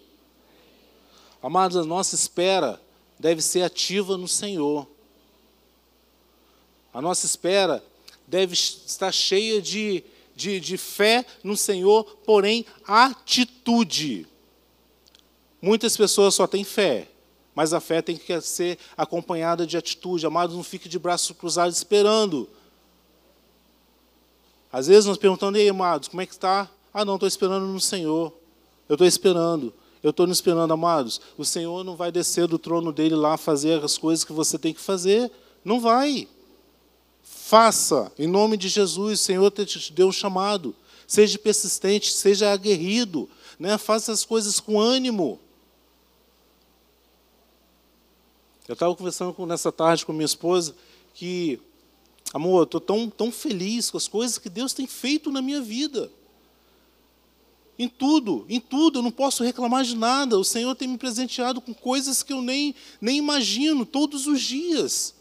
Amados, 1.42 1.76
a 1.76 1.82
nossa 1.82 2.14
espera 2.14 2.80
deve 3.18 3.42
ser 3.42 3.62
ativa 3.62 4.16
no 4.16 4.28
Senhor. 4.28 4.86
A 6.94 7.02
nossa 7.02 7.26
espera 7.26 7.84
deve 8.24 8.54
estar 8.54 9.10
cheia 9.10 9.60
de, 9.60 10.04
de, 10.36 10.60
de 10.60 10.76
fé 10.76 11.26
no 11.42 11.56
Senhor, 11.56 12.04
porém, 12.24 12.64
atitude. 12.86 14.28
Muitas 15.60 15.96
pessoas 15.96 16.36
só 16.36 16.46
têm 16.46 16.62
fé, 16.62 17.08
mas 17.52 17.72
a 17.72 17.80
fé 17.80 18.00
tem 18.00 18.16
que 18.16 18.40
ser 18.42 18.78
acompanhada 18.96 19.66
de 19.66 19.76
atitude. 19.76 20.24
Amados, 20.24 20.54
não 20.54 20.62
fique 20.62 20.88
de 20.88 21.00
braços 21.00 21.36
cruzados 21.36 21.76
esperando. 21.78 22.48
Às 24.72 24.86
vezes 24.86 25.06
nós 25.06 25.18
perguntando, 25.18 25.58
ei, 25.58 25.68
amados, 25.68 26.06
como 26.06 26.20
é 26.20 26.26
que 26.26 26.32
está? 26.32 26.70
Ah, 26.94 27.04
não, 27.04 27.14
estou 27.14 27.26
esperando 27.26 27.66
no 27.66 27.80
Senhor. 27.80 28.40
Eu 28.92 28.94
estou 28.94 29.06
esperando. 29.06 29.72
Eu 30.02 30.10
estou 30.10 30.28
esperando, 30.28 30.70
amados. 30.70 31.18
O 31.38 31.46
Senhor 31.46 31.82
não 31.82 31.96
vai 31.96 32.12
descer 32.12 32.46
do 32.46 32.58
trono 32.58 32.92
dele 32.92 33.14
lá 33.14 33.38
fazer 33.38 33.82
as 33.82 33.96
coisas 33.96 34.22
que 34.22 34.34
você 34.34 34.58
tem 34.58 34.74
que 34.74 34.82
fazer. 34.82 35.32
Não 35.64 35.80
vai. 35.80 36.28
Faça, 37.22 38.12
em 38.18 38.26
nome 38.26 38.58
de 38.58 38.68
Jesus, 38.68 39.18
o 39.18 39.22
Senhor 39.22 39.50
te 39.50 39.90
deu 39.94 40.08
um 40.08 40.12
chamado. 40.12 40.76
Seja 41.06 41.38
persistente, 41.38 42.12
seja 42.12 42.52
aguerrido. 42.52 43.30
Né? 43.58 43.78
Faça 43.78 44.12
as 44.12 44.26
coisas 44.26 44.60
com 44.60 44.78
ânimo. 44.78 45.40
Eu 48.68 48.74
estava 48.74 48.94
conversando 48.94 49.34
nessa 49.46 49.72
tarde 49.72 50.04
com 50.04 50.12
minha 50.12 50.26
esposa 50.26 50.74
que, 51.14 51.58
amor, 52.34 52.64
estou 52.64 52.78
tão, 52.78 53.08
tão 53.08 53.32
feliz 53.32 53.90
com 53.90 53.96
as 53.96 54.06
coisas 54.06 54.36
que 54.36 54.50
Deus 54.50 54.74
tem 54.74 54.86
feito 54.86 55.32
na 55.32 55.40
minha 55.40 55.62
vida. 55.62 56.10
Em 57.82 57.88
tudo, 57.88 58.46
em 58.48 58.60
tudo, 58.60 59.00
eu 59.00 59.02
não 59.02 59.10
posso 59.10 59.42
reclamar 59.42 59.82
de 59.82 59.96
nada. 59.96 60.38
O 60.38 60.44
Senhor 60.44 60.72
tem 60.76 60.86
me 60.86 60.96
presenteado 60.96 61.60
com 61.60 61.74
coisas 61.74 62.22
que 62.22 62.32
eu 62.32 62.40
nem, 62.40 62.76
nem 63.00 63.18
imagino, 63.18 63.84
todos 63.84 64.28
os 64.28 64.40
dias. 64.40 65.16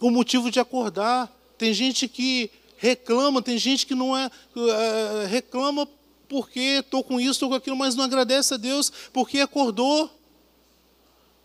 O 0.00 0.10
motivo 0.10 0.50
de 0.50 0.58
acordar. 0.58 1.30
Tem 1.58 1.74
gente 1.74 2.08
que 2.08 2.50
reclama, 2.78 3.42
tem 3.42 3.58
gente 3.58 3.84
que 3.84 3.94
não 3.94 4.16
é, 4.16 4.30
é 4.56 5.26
reclama 5.26 5.86
porque 6.26 6.80
estou 6.80 7.04
com 7.04 7.20
isso, 7.20 7.32
estou 7.32 7.50
com 7.50 7.54
aquilo, 7.54 7.76
mas 7.76 7.94
não 7.94 8.04
agradece 8.04 8.54
a 8.54 8.56
Deus 8.56 8.90
porque 9.12 9.40
acordou. 9.40 10.10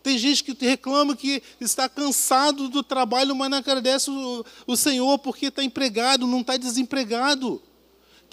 Tem 0.02 0.16
gente 0.16 0.42
que 0.42 0.56
reclama 0.64 1.14
que 1.14 1.42
está 1.60 1.86
cansado 1.86 2.70
do 2.70 2.82
trabalho, 2.82 3.36
mas 3.36 3.50
não 3.50 3.58
agradece 3.58 4.10
o, 4.10 4.42
o 4.66 4.74
Senhor 4.74 5.18
porque 5.18 5.48
está 5.48 5.62
empregado, 5.62 6.26
não 6.26 6.40
está 6.40 6.56
desempregado. 6.56 7.60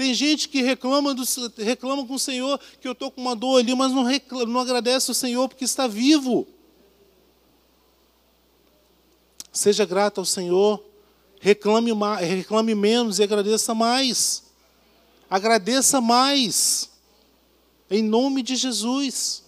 Tem 0.01 0.15
gente 0.15 0.49
que 0.49 0.63
reclama, 0.63 1.13
do, 1.13 1.23
reclama 1.59 2.07
com 2.07 2.15
o 2.15 2.19
Senhor 2.19 2.59
que 2.79 2.87
eu 2.87 2.93
estou 2.93 3.11
com 3.11 3.21
uma 3.21 3.35
dor 3.35 3.59
ali, 3.59 3.75
mas 3.75 3.91
não, 3.91 4.01
reclama, 4.01 4.47
não 4.47 4.59
agradece 4.59 5.11
o 5.11 5.13
Senhor 5.13 5.47
porque 5.47 5.63
está 5.63 5.85
vivo. 5.85 6.47
Seja 9.53 9.85
grato 9.85 10.17
ao 10.17 10.25
Senhor, 10.25 10.83
reclame, 11.39 11.91
reclame 12.19 12.73
menos 12.73 13.19
e 13.19 13.23
agradeça 13.23 13.75
mais. 13.75 14.41
Agradeça 15.29 16.01
mais, 16.01 16.89
em 17.87 18.01
nome 18.01 18.41
de 18.41 18.55
Jesus. 18.55 19.43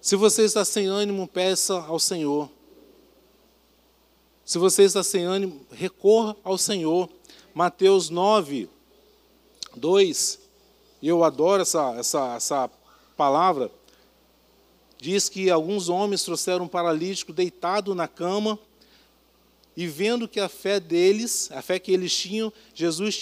Se 0.00 0.14
você 0.14 0.44
está 0.44 0.64
sem 0.64 0.86
ânimo, 0.86 1.26
peça 1.26 1.74
ao 1.74 1.98
Senhor. 1.98 2.57
Se 4.48 4.56
você 4.56 4.84
está 4.84 5.02
sem 5.02 5.24
ânimo, 5.24 5.60
recorra 5.70 6.34
ao 6.42 6.56
Senhor. 6.56 7.06
Mateus 7.52 8.08
9, 8.08 8.66
2, 9.76 10.38
e 11.02 11.08
eu 11.08 11.22
adoro 11.22 11.60
essa, 11.60 11.94
essa, 11.98 12.34
essa 12.34 12.70
palavra, 13.14 13.70
diz 14.96 15.28
que 15.28 15.50
alguns 15.50 15.90
homens 15.90 16.22
trouxeram 16.22 16.64
um 16.64 16.68
paralítico 16.68 17.30
deitado 17.30 17.94
na 17.94 18.08
cama, 18.08 18.58
e 19.76 19.86
vendo 19.86 20.26
que 20.26 20.40
a 20.40 20.48
fé 20.48 20.80
deles, 20.80 21.50
a 21.52 21.60
fé 21.60 21.78
que 21.78 21.92
eles 21.92 22.16
tinham, 22.16 22.50
Jesus 22.72 23.16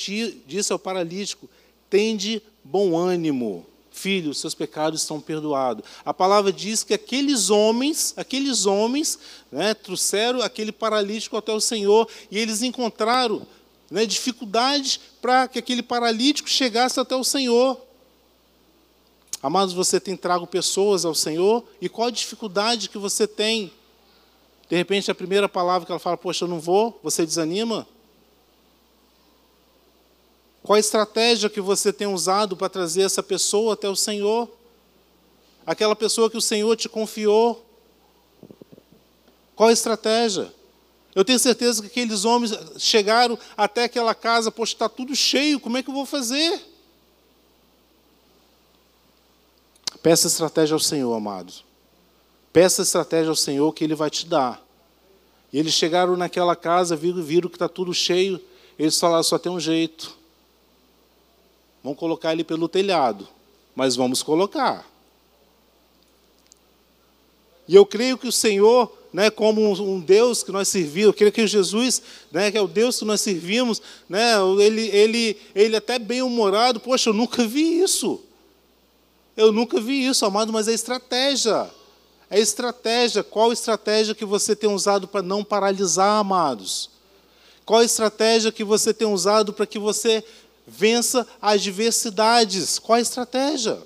disse 0.47 0.73
ao 0.73 0.79
paralítico: 0.79 1.51
tende 1.91 2.41
bom 2.63 2.97
ânimo 2.97 3.67
filho, 3.97 4.35
seus 4.35 4.55
pecados 4.55 5.03
estão 5.03 5.21
perdoados. 5.21 5.85
A 6.05 6.13
palavra 6.13 6.53
diz 6.53 6.85
que 6.85 6.95
aqueles 6.95 7.51
homens, 7.51 8.13
aqueles 8.17 8.67
homens, 8.67 9.19
né, 9.51 9.75
trouxeram 9.75 10.43
aquele 10.43 10.71
paralítico 10.71 11.37
até 11.37 11.53
o 11.53 11.61
Senhor 11.61 12.09
e 12.31 12.39
eles 12.39 12.63
encontraram 12.63 13.47
né, 13.91 14.05
dificuldades 14.05 15.01
para 15.21 15.49
que 15.49 15.59
aquele 15.59 15.83
paralítico 15.83 16.49
chegasse 16.49 17.01
até 17.01 17.17
o 17.17 17.25
Senhor. 17.25 17.81
Amados, 19.43 19.75
você 19.75 19.99
tem 19.99 20.17
trago 20.17 20.47
pessoas 20.47 21.05
ao 21.05 21.15
Senhor 21.15 21.65
e 21.81 21.89
qual 21.89 22.09
a 22.09 22.11
dificuldade 22.11 22.89
que 22.89 22.99
você 22.99 23.27
tem? 23.27 23.73
De 24.69 24.77
repente, 24.77 25.11
a 25.11 25.15
primeira 25.15 25.49
palavra 25.49 25.87
que 25.87 25.93
ela 25.93 25.99
fala, 25.99 26.17
poxa, 26.17 26.45
eu 26.45 26.49
não 26.49 26.61
vou, 26.61 26.99
você 27.03 27.25
desanima? 27.25 27.87
Qual 30.67 30.75
a 30.75 30.81
estratégia 30.81 31.49
que 31.49 31.61
você 31.61 31.93
tem 31.93 32.09
usado 32.09 32.57
para 32.57 32.69
trazer 32.69 33.03
essa 33.03 33.23
pessoa 33.23 33.75
até 33.75 33.89
o 33.89 33.95
Senhor? 33.95 34.51
Aquela 35.65 35.95
pessoa 35.95 36.29
que 36.29 36.37
o 36.37 36.41
Senhor 36.41 36.75
te 36.75 36.89
confiou. 36.89 37.65
Qual 39.55 39.69
a 39.69 39.73
estratégia? 39.73 40.53
Eu 41.15 41.25
tenho 41.25 41.39
certeza 41.39 41.81
que 41.81 41.87
aqueles 41.87 42.25
homens 42.25 42.53
chegaram 42.79 43.39
até 43.57 43.85
aquela 43.85 44.13
casa, 44.13 44.51
poxa, 44.51 44.73
está 44.73 44.89
tudo 44.89 45.15
cheio, 45.15 45.61
como 45.61 45.77
é 45.77 45.85
que 45.85 45.89
eu 45.89 45.95
vou 45.95 46.05
fazer? 46.05 46.61
Peça 50.03 50.27
estratégia 50.27 50.75
ao 50.75 50.81
Senhor, 50.81 51.15
amados. 51.15 51.65
Peça 52.53 52.83
estratégia 52.83 53.29
ao 53.29 53.37
Senhor 53.37 53.73
que 53.73 53.85
Ele 53.85 53.95
vai 53.95 54.11
te 54.11 54.27
dar. 54.27 54.61
E 55.53 55.61
eles 55.61 55.75
chegaram 55.75 56.17
naquela 56.17 56.57
casa, 56.57 56.97
viram, 56.97 57.23
viram 57.23 57.49
que 57.49 57.55
está 57.55 57.69
tudo 57.69 57.95
cheio. 57.95 58.41
Eles 58.77 58.99
falaram: 58.99 59.23
só 59.23 59.39
tem 59.39 59.53
um 59.53 59.61
jeito. 59.61 60.26
Vamos 61.87 62.01
colocar 62.01 62.33
ele 62.33 62.43
pelo 62.43 62.69
telhado, 62.69 63.29
mas 63.73 63.95
vamos 63.95 64.21
colocar. 64.21 64.85
E 67.69 67.77
eu 67.77 67.87
creio 67.87 68.19
que 68.19 68.27
o 68.27 68.33
Senhor, 68.33 68.93
né, 69.13 69.31
como 69.31 69.63
um 69.71 70.01
Deus 70.01 70.43
que 70.43 70.51
nós 70.51 70.67
servimos, 70.67 71.07
eu 71.07 71.15
creio 71.15 71.31
que 71.31 71.47
Jesus, 71.47 72.03
né, 72.33 72.51
que 72.51 72.59
é 72.59 72.61
o 72.61 72.67
Deus 72.67 72.99
que 72.99 73.05
nós 73.05 73.21
servimos, 73.21 73.81
né, 74.09 74.33
ele, 74.59 74.89
ele, 74.89 75.37
ele 75.55 75.77
até 75.77 75.97
bem 75.97 76.23
humorado, 76.23 76.81
poxa, 76.81 77.11
eu 77.11 77.15
nunca 77.15 77.47
vi 77.47 77.81
isso. 77.81 78.21
Eu 79.37 79.53
nunca 79.53 79.81
vi 79.81 80.09
isso, 80.09 80.27
amado, 80.27 80.53
mas 80.53 80.67
é 80.67 80.73
estratégia. 80.73 81.71
É 82.29 82.41
estratégia. 82.41 83.23
Qual 83.23 83.53
estratégia 83.53 84.13
que 84.13 84.25
você 84.25 84.57
tem 84.57 84.69
usado 84.69 85.07
para 85.07 85.23
não 85.23 85.45
paralisar, 85.45 86.19
amados? 86.19 86.91
Qual 87.65 87.81
estratégia 87.81 88.51
que 88.51 88.65
você 88.65 88.93
tem 88.93 89.07
usado 89.07 89.53
para 89.53 89.67
que 89.67 89.79
você 89.79 90.25
vença 90.67 91.27
as 91.41 91.63
diversidades. 91.63 92.79
Qual 92.79 92.97
a 92.97 93.01
estratégia? 93.01 93.81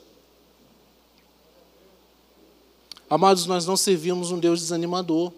Amados, 3.09 3.45
nós 3.45 3.67
não 3.67 3.77
servimos 3.77 4.31
um 4.31 4.39
Deus 4.39 4.61
desanimador. 4.61 5.33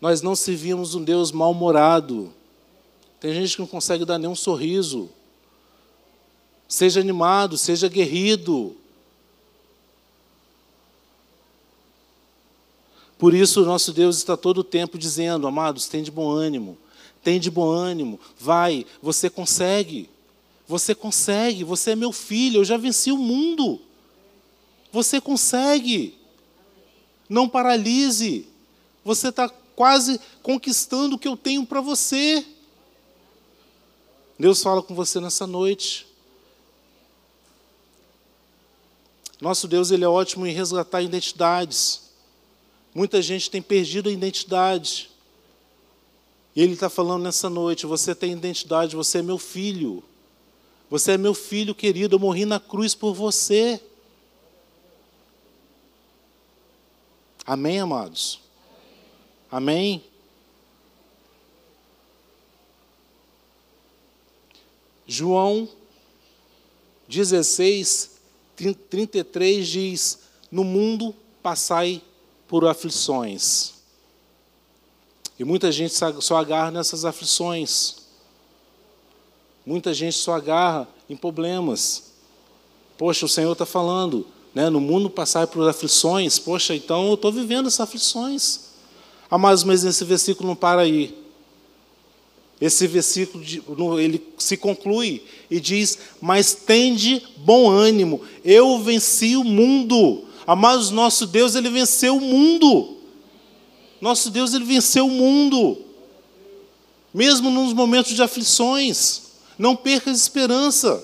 Nós 0.00 0.20
não 0.20 0.36
servimos 0.36 0.94
um 0.94 1.02
Deus 1.02 1.32
mal-humorado. 1.32 2.32
Tem 3.18 3.32
gente 3.32 3.54
que 3.54 3.60
não 3.60 3.68
consegue 3.68 4.04
dar 4.04 4.18
nenhum 4.18 4.34
sorriso. 4.34 5.08
Seja 6.68 7.00
animado, 7.00 7.56
seja 7.56 7.88
guerrido. 7.88 8.76
Por 13.16 13.32
isso, 13.32 13.64
nosso 13.64 13.92
Deus 13.92 14.18
está 14.18 14.36
todo 14.36 14.58
o 14.58 14.64
tempo 14.64 14.98
dizendo: 14.98 15.46
Amados, 15.46 15.86
tem 15.86 16.02
de 16.02 16.10
bom 16.10 16.28
ânimo 16.28 16.76
tem 17.26 17.40
de 17.40 17.50
bom 17.50 17.68
ânimo, 17.68 18.20
vai, 18.38 18.86
você 19.02 19.28
consegue. 19.28 20.08
Você 20.68 20.94
consegue, 20.94 21.64
você 21.64 21.90
é 21.90 21.96
meu 21.96 22.12
filho, 22.12 22.60
eu 22.60 22.64
já 22.64 22.76
venci 22.76 23.10
o 23.10 23.18
mundo. 23.18 23.80
Você 24.92 25.20
consegue. 25.20 26.16
Não 27.28 27.48
paralise. 27.48 28.46
Você 29.04 29.30
está 29.30 29.48
quase 29.74 30.20
conquistando 30.40 31.16
o 31.16 31.18
que 31.18 31.26
eu 31.26 31.36
tenho 31.36 31.66
para 31.66 31.80
você. 31.80 32.46
Deus 34.38 34.62
fala 34.62 34.80
com 34.80 34.94
você 34.94 35.18
nessa 35.18 35.48
noite. 35.48 36.06
Nosso 39.40 39.66
Deus 39.66 39.90
ele 39.90 40.04
é 40.04 40.08
ótimo 40.08 40.46
em 40.46 40.52
resgatar 40.52 41.02
identidades. 41.02 42.02
Muita 42.94 43.20
gente 43.20 43.50
tem 43.50 43.60
perdido 43.60 44.08
a 44.08 44.12
identidade. 44.12 45.10
E 46.56 46.62
Ele 46.62 46.72
está 46.72 46.88
falando 46.88 47.22
nessa 47.22 47.50
noite: 47.50 47.84
você 47.84 48.14
tem 48.14 48.32
identidade, 48.32 48.96
você 48.96 49.18
é 49.18 49.22
meu 49.22 49.38
filho. 49.38 50.02
Você 50.88 51.12
é 51.12 51.18
meu 51.18 51.34
filho 51.34 51.74
querido, 51.74 52.16
eu 52.16 52.20
morri 52.20 52.46
na 52.46 52.58
cruz 52.58 52.94
por 52.94 53.12
você. 53.12 53.80
Amém, 57.44 57.78
amados? 57.78 58.40
Amém? 59.50 60.02
João 65.06 65.68
16, 67.06 68.18
33 68.56 69.68
diz: 69.68 70.18
No 70.50 70.64
mundo 70.64 71.14
passai 71.42 72.02
por 72.48 72.64
aflições. 72.64 73.75
E 75.38 75.44
muita 75.44 75.70
gente 75.70 75.94
só 76.20 76.36
agarra 76.36 76.70
nessas 76.70 77.04
aflições. 77.04 77.96
Muita 79.64 79.92
gente 79.92 80.16
só 80.16 80.34
agarra 80.34 80.88
em 81.10 81.16
problemas. 81.16 82.12
Poxa, 82.96 83.26
o 83.26 83.28
Senhor 83.28 83.52
está 83.52 83.66
falando, 83.66 84.26
né? 84.54 84.70
no 84.70 84.80
mundo 84.80 85.10
passar 85.10 85.46
por 85.46 85.68
aflições. 85.68 86.38
Poxa, 86.38 86.74
então 86.74 87.08
eu 87.08 87.14
estou 87.14 87.30
vivendo 87.30 87.66
essas 87.66 87.80
aflições. 87.80 88.60
Ah, 89.30 89.36
mas, 89.36 89.64
mas 89.64 89.84
esse 89.84 90.04
versículo 90.04 90.48
não 90.48 90.56
para 90.56 90.82
aí. 90.82 91.26
Esse 92.58 92.86
versículo 92.86 94.00
ele 94.00 94.26
se 94.38 94.56
conclui 94.56 95.22
e 95.50 95.60
diz: 95.60 95.98
Mas 96.22 96.54
tende 96.54 97.22
bom 97.36 97.68
ânimo, 97.68 98.22
eu 98.42 98.78
venci 98.78 99.36
o 99.36 99.44
mundo. 99.44 100.24
Amados, 100.46 100.90
nosso 100.90 101.26
Deus, 101.26 101.54
ele 101.54 101.68
venceu 101.68 102.16
o 102.16 102.20
mundo. 102.20 102.95
Nosso 104.00 104.30
Deus, 104.30 104.54
ele 104.54 104.64
venceu 104.64 105.06
o 105.06 105.10
mundo. 105.10 105.78
Mesmo 107.12 107.50
nos 107.50 107.72
momentos 107.72 108.12
de 108.12 108.22
aflições, 108.22 109.22
não 109.58 109.74
perca 109.74 110.10
a 110.10 110.12
esperança. 110.12 111.02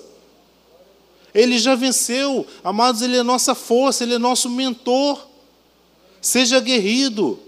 Ele 1.35 1.59
já 1.59 1.75
venceu, 1.75 2.47
amados, 2.63 3.01
ele 3.01 3.17
é 3.17 3.23
nossa 3.23 3.55
força, 3.55 4.05
ele 4.05 4.15
é 4.15 4.19
nosso 4.19 4.51
mentor. 4.51 5.27
Seja 6.21 6.59
aguerrido. 6.59 7.39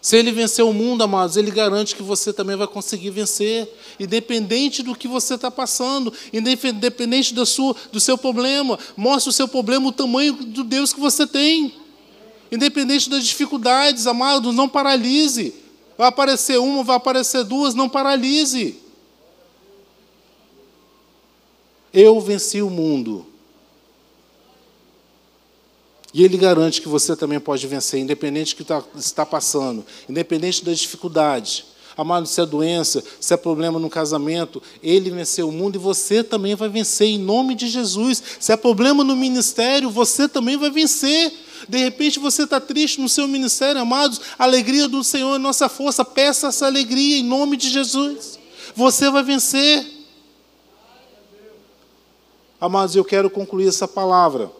Se 0.00 0.16
ele 0.16 0.32
vencer 0.32 0.64
o 0.64 0.72
mundo, 0.72 1.02
amados, 1.02 1.36
ele 1.36 1.50
garante 1.50 1.94
que 1.94 2.02
você 2.02 2.32
também 2.32 2.56
vai 2.56 2.66
conseguir 2.66 3.10
vencer, 3.10 3.68
independente 4.00 4.82
do 4.82 4.96
que 4.96 5.06
você 5.06 5.34
está 5.34 5.50
passando, 5.50 6.12
independente 6.32 7.34
do 7.34 8.00
seu 8.00 8.18
problema. 8.18 8.78
Mostre 8.96 9.30
o 9.30 9.32
seu 9.32 9.46
problema, 9.46 9.88
o 9.88 9.92
tamanho 9.92 10.32
do 10.32 10.64
Deus 10.64 10.92
que 10.92 11.00
você 11.00 11.26
tem. 11.26 11.81
Independente 12.52 13.08
das 13.08 13.24
dificuldades, 13.24 14.06
amados, 14.06 14.54
não 14.54 14.68
paralise. 14.68 15.54
Vai 15.96 16.08
aparecer 16.08 16.58
uma, 16.58 16.84
vai 16.84 16.96
aparecer 16.96 17.44
duas, 17.44 17.74
não 17.74 17.88
paralise. 17.88 18.78
Eu 21.94 22.20
venci 22.20 22.60
o 22.60 22.68
mundo. 22.68 23.26
E 26.12 26.22
Ele 26.22 26.36
garante 26.36 26.82
que 26.82 26.88
você 26.88 27.16
também 27.16 27.40
pode 27.40 27.66
vencer, 27.66 28.00
independente 28.00 28.54
do 28.54 28.58
que 28.58 28.64
tá, 28.64 28.84
está 28.96 29.24
passando, 29.24 29.82
independente 30.06 30.62
das 30.62 30.78
dificuldades. 30.78 31.64
Amado, 31.96 32.26
se 32.26 32.38
é 32.38 32.44
doença, 32.44 33.02
se 33.18 33.32
é 33.32 33.36
problema 33.36 33.78
no 33.78 33.88
casamento, 33.88 34.62
Ele 34.82 35.10
venceu 35.10 35.48
o 35.48 35.52
mundo 35.52 35.76
e 35.76 35.78
você 35.78 36.22
também 36.22 36.54
vai 36.54 36.68
vencer, 36.68 37.08
em 37.08 37.18
nome 37.18 37.54
de 37.54 37.66
Jesus. 37.68 38.22
Se 38.38 38.52
é 38.52 38.56
problema 38.58 39.02
no 39.02 39.16
ministério, 39.16 39.88
você 39.88 40.28
também 40.28 40.58
vai 40.58 40.70
vencer. 40.70 41.32
De 41.68 41.78
repente 41.78 42.18
você 42.18 42.44
está 42.44 42.60
triste 42.60 43.00
no 43.00 43.08
seu 43.08 43.26
ministério, 43.28 43.80
amados, 43.80 44.20
a 44.38 44.44
alegria 44.44 44.88
do 44.88 45.02
Senhor 45.04 45.34
é 45.34 45.38
nossa 45.38 45.68
força. 45.68 46.04
Peça 46.04 46.48
essa 46.48 46.66
alegria 46.66 47.18
em 47.18 47.24
nome 47.24 47.56
de 47.56 47.70
Jesus. 47.70 48.38
Você 48.74 49.10
vai 49.10 49.22
vencer. 49.22 49.86
Amados, 52.60 52.94
eu 52.94 53.04
quero 53.04 53.28
concluir 53.28 53.68
essa 53.68 53.88
palavra 53.88 54.50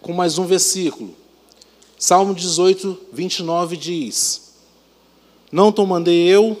com 0.00 0.12
mais 0.12 0.36
um 0.36 0.44
versículo. 0.44 1.14
Salmo 1.96 2.34
18, 2.34 2.98
29 3.12 3.76
diz: 3.76 4.54
Não 5.52 5.72
te 5.72 5.80
mandei 5.86 6.26
eu, 6.26 6.60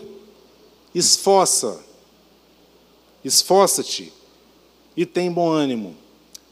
esforça, 0.94 1.80
esforça-te 3.24 4.12
e 4.96 5.04
tem 5.04 5.32
bom 5.32 5.50
ânimo. 5.50 5.96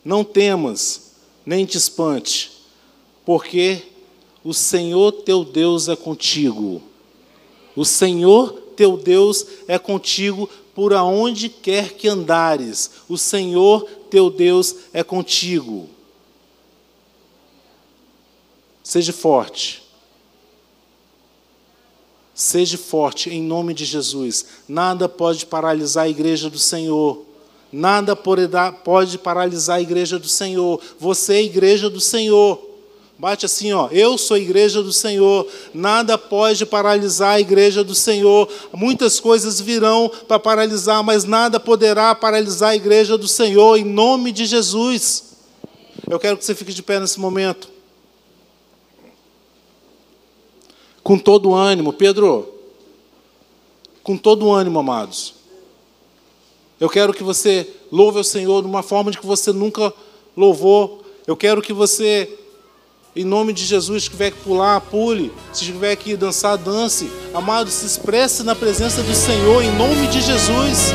Não 0.04 0.24
temas, 0.24 1.12
nem 1.44 1.64
te 1.64 1.76
espante, 1.76 2.50
porque 3.24 3.82
o 4.42 4.54
Senhor 4.54 5.12
teu 5.12 5.44
Deus 5.44 5.88
é 5.88 5.96
contigo. 5.96 6.82
O 7.76 7.84
Senhor 7.84 8.52
teu 8.76 8.96
Deus 8.96 9.46
é 9.68 9.78
contigo 9.78 10.48
por 10.74 10.94
aonde 10.94 11.48
quer 11.48 11.92
que 11.92 12.08
andares. 12.08 12.90
O 13.08 13.18
Senhor 13.18 13.84
teu 14.08 14.30
Deus 14.30 14.74
é 14.92 15.04
contigo. 15.04 15.88
Seja 18.82 19.12
forte. 19.12 19.82
Seja 22.34 22.78
forte 22.78 23.28
em 23.28 23.42
nome 23.42 23.74
de 23.74 23.84
Jesus. 23.84 24.46
Nada 24.66 25.08
pode 25.08 25.44
paralisar 25.44 26.06
a 26.06 26.08
igreja 26.08 26.48
do 26.48 26.58
Senhor. 26.58 27.29
Nada 27.72 28.16
pode 28.16 29.18
paralisar 29.18 29.76
a 29.76 29.80
igreja 29.80 30.18
do 30.18 30.28
Senhor. 30.28 30.80
Você 30.98 31.34
é 31.34 31.42
igreja 31.42 31.88
do 31.88 32.00
Senhor. 32.00 32.60
Bate 33.18 33.46
assim, 33.46 33.72
ó. 33.72 33.88
Eu 33.92 34.16
sou 34.16 34.36
a 34.36 34.40
igreja 34.40 34.82
do 34.82 34.92
Senhor. 34.92 35.46
Nada 35.74 36.16
pode 36.16 36.64
paralisar 36.66 37.34
a 37.34 37.40
igreja 37.40 37.84
do 37.84 37.94
Senhor. 37.94 38.48
Muitas 38.72 39.20
coisas 39.20 39.60
virão 39.60 40.10
para 40.26 40.38
paralisar, 40.38 41.04
mas 41.04 41.24
nada 41.24 41.60
poderá 41.60 42.14
paralisar 42.14 42.70
a 42.70 42.76
igreja 42.76 43.16
do 43.18 43.28
Senhor, 43.28 43.76
em 43.76 43.84
nome 43.84 44.32
de 44.32 44.46
Jesus. 44.46 45.36
Eu 46.08 46.18
quero 46.18 46.36
que 46.36 46.44
você 46.44 46.54
fique 46.54 46.72
de 46.72 46.82
pé 46.82 46.98
nesse 46.98 47.20
momento. 47.20 47.80
com 51.10 51.18
todo 51.18 51.52
ânimo. 51.52 51.92
Pedro, 51.92 52.54
com 54.00 54.16
todo 54.16 54.50
ânimo, 54.50 54.78
amados. 54.78 55.34
Eu 56.80 56.88
quero 56.88 57.12
que 57.12 57.22
você 57.22 57.68
louve 57.92 58.18
o 58.18 58.24
Senhor 58.24 58.62
de 58.62 58.66
uma 58.66 58.82
forma 58.82 59.10
de 59.10 59.18
que 59.18 59.26
você 59.26 59.52
nunca 59.52 59.92
louvou. 60.34 61.04
Eu 61.26 61.36
quero 61.36 61.60
que 61.60 61.74
você, 61.74 62.26
em 63.14 63.22
nome 63.22 63.52
de 63.52 63.66
Jesus, 63.66 64.04
se 64.04 64.10
tiver 64.10 64.30
que 64.30 64.38
pular, 64.38 64.80
pule. 64.80 65.30
Se 65.52 65.62
tiver 65.62 65.94
que 65.96 66.16
dançar, 66.16 66.56
dance. 66.56 67.10
Amado, 67.34 67.70
se 67.70 67.84
expresse 67.84 68.42
na 68.42 68.56
presença 68.56 69.02
do 69.02 69.14
Senhor, 69.14 69.62
em 69.62 69.76
nome 69.76 70.06
de 70.06 70.22
Jesus. 70.22 70.94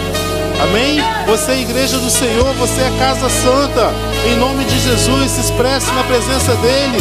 Amém? 0.59 0.97
Você 1.27 1.51
é 1.51 1.53
a 1.53 1.59
igreja 1.59 1.99
do 1.99 2.09
Senhor, 2.09 2.51
você 2.55 2.81
é 2.81 2.87
a 2.87 2.97
casa 2.97 3.29
santa. 3.29 3.91
Em 4.27 4.37
nome 4.37 4.65
de 4.65 4.79
Jesus, 4.79 5.29
se 5.29 5.41
expresse 5.41 5.91
na 5.91 6.03
presença 6.03 6.55
dEle. 6.55 6.97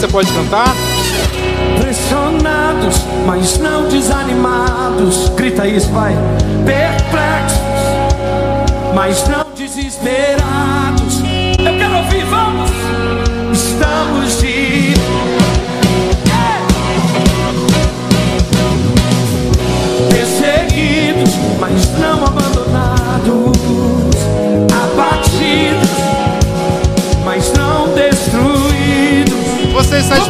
Você 0.00 0.08
pode 0.08 0.32
cantar? 0.32 0.74
Pressionados, 1.78 3.04
mas 3.26 3.58
não 3.58 3.86
desanimados. 3.86 5.28
Grita 5.36 5.66
isso, 5.66 5.90
vai. 5.90 6.16
Perplexos, 6.64 7.60
mas 8.94 9.28
não 9.28 9.52
desesperados. 9.54 10.59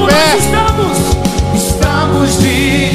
Estamos, 0.09 0.99
estamos 1.55 2.43
de 2.43 2.90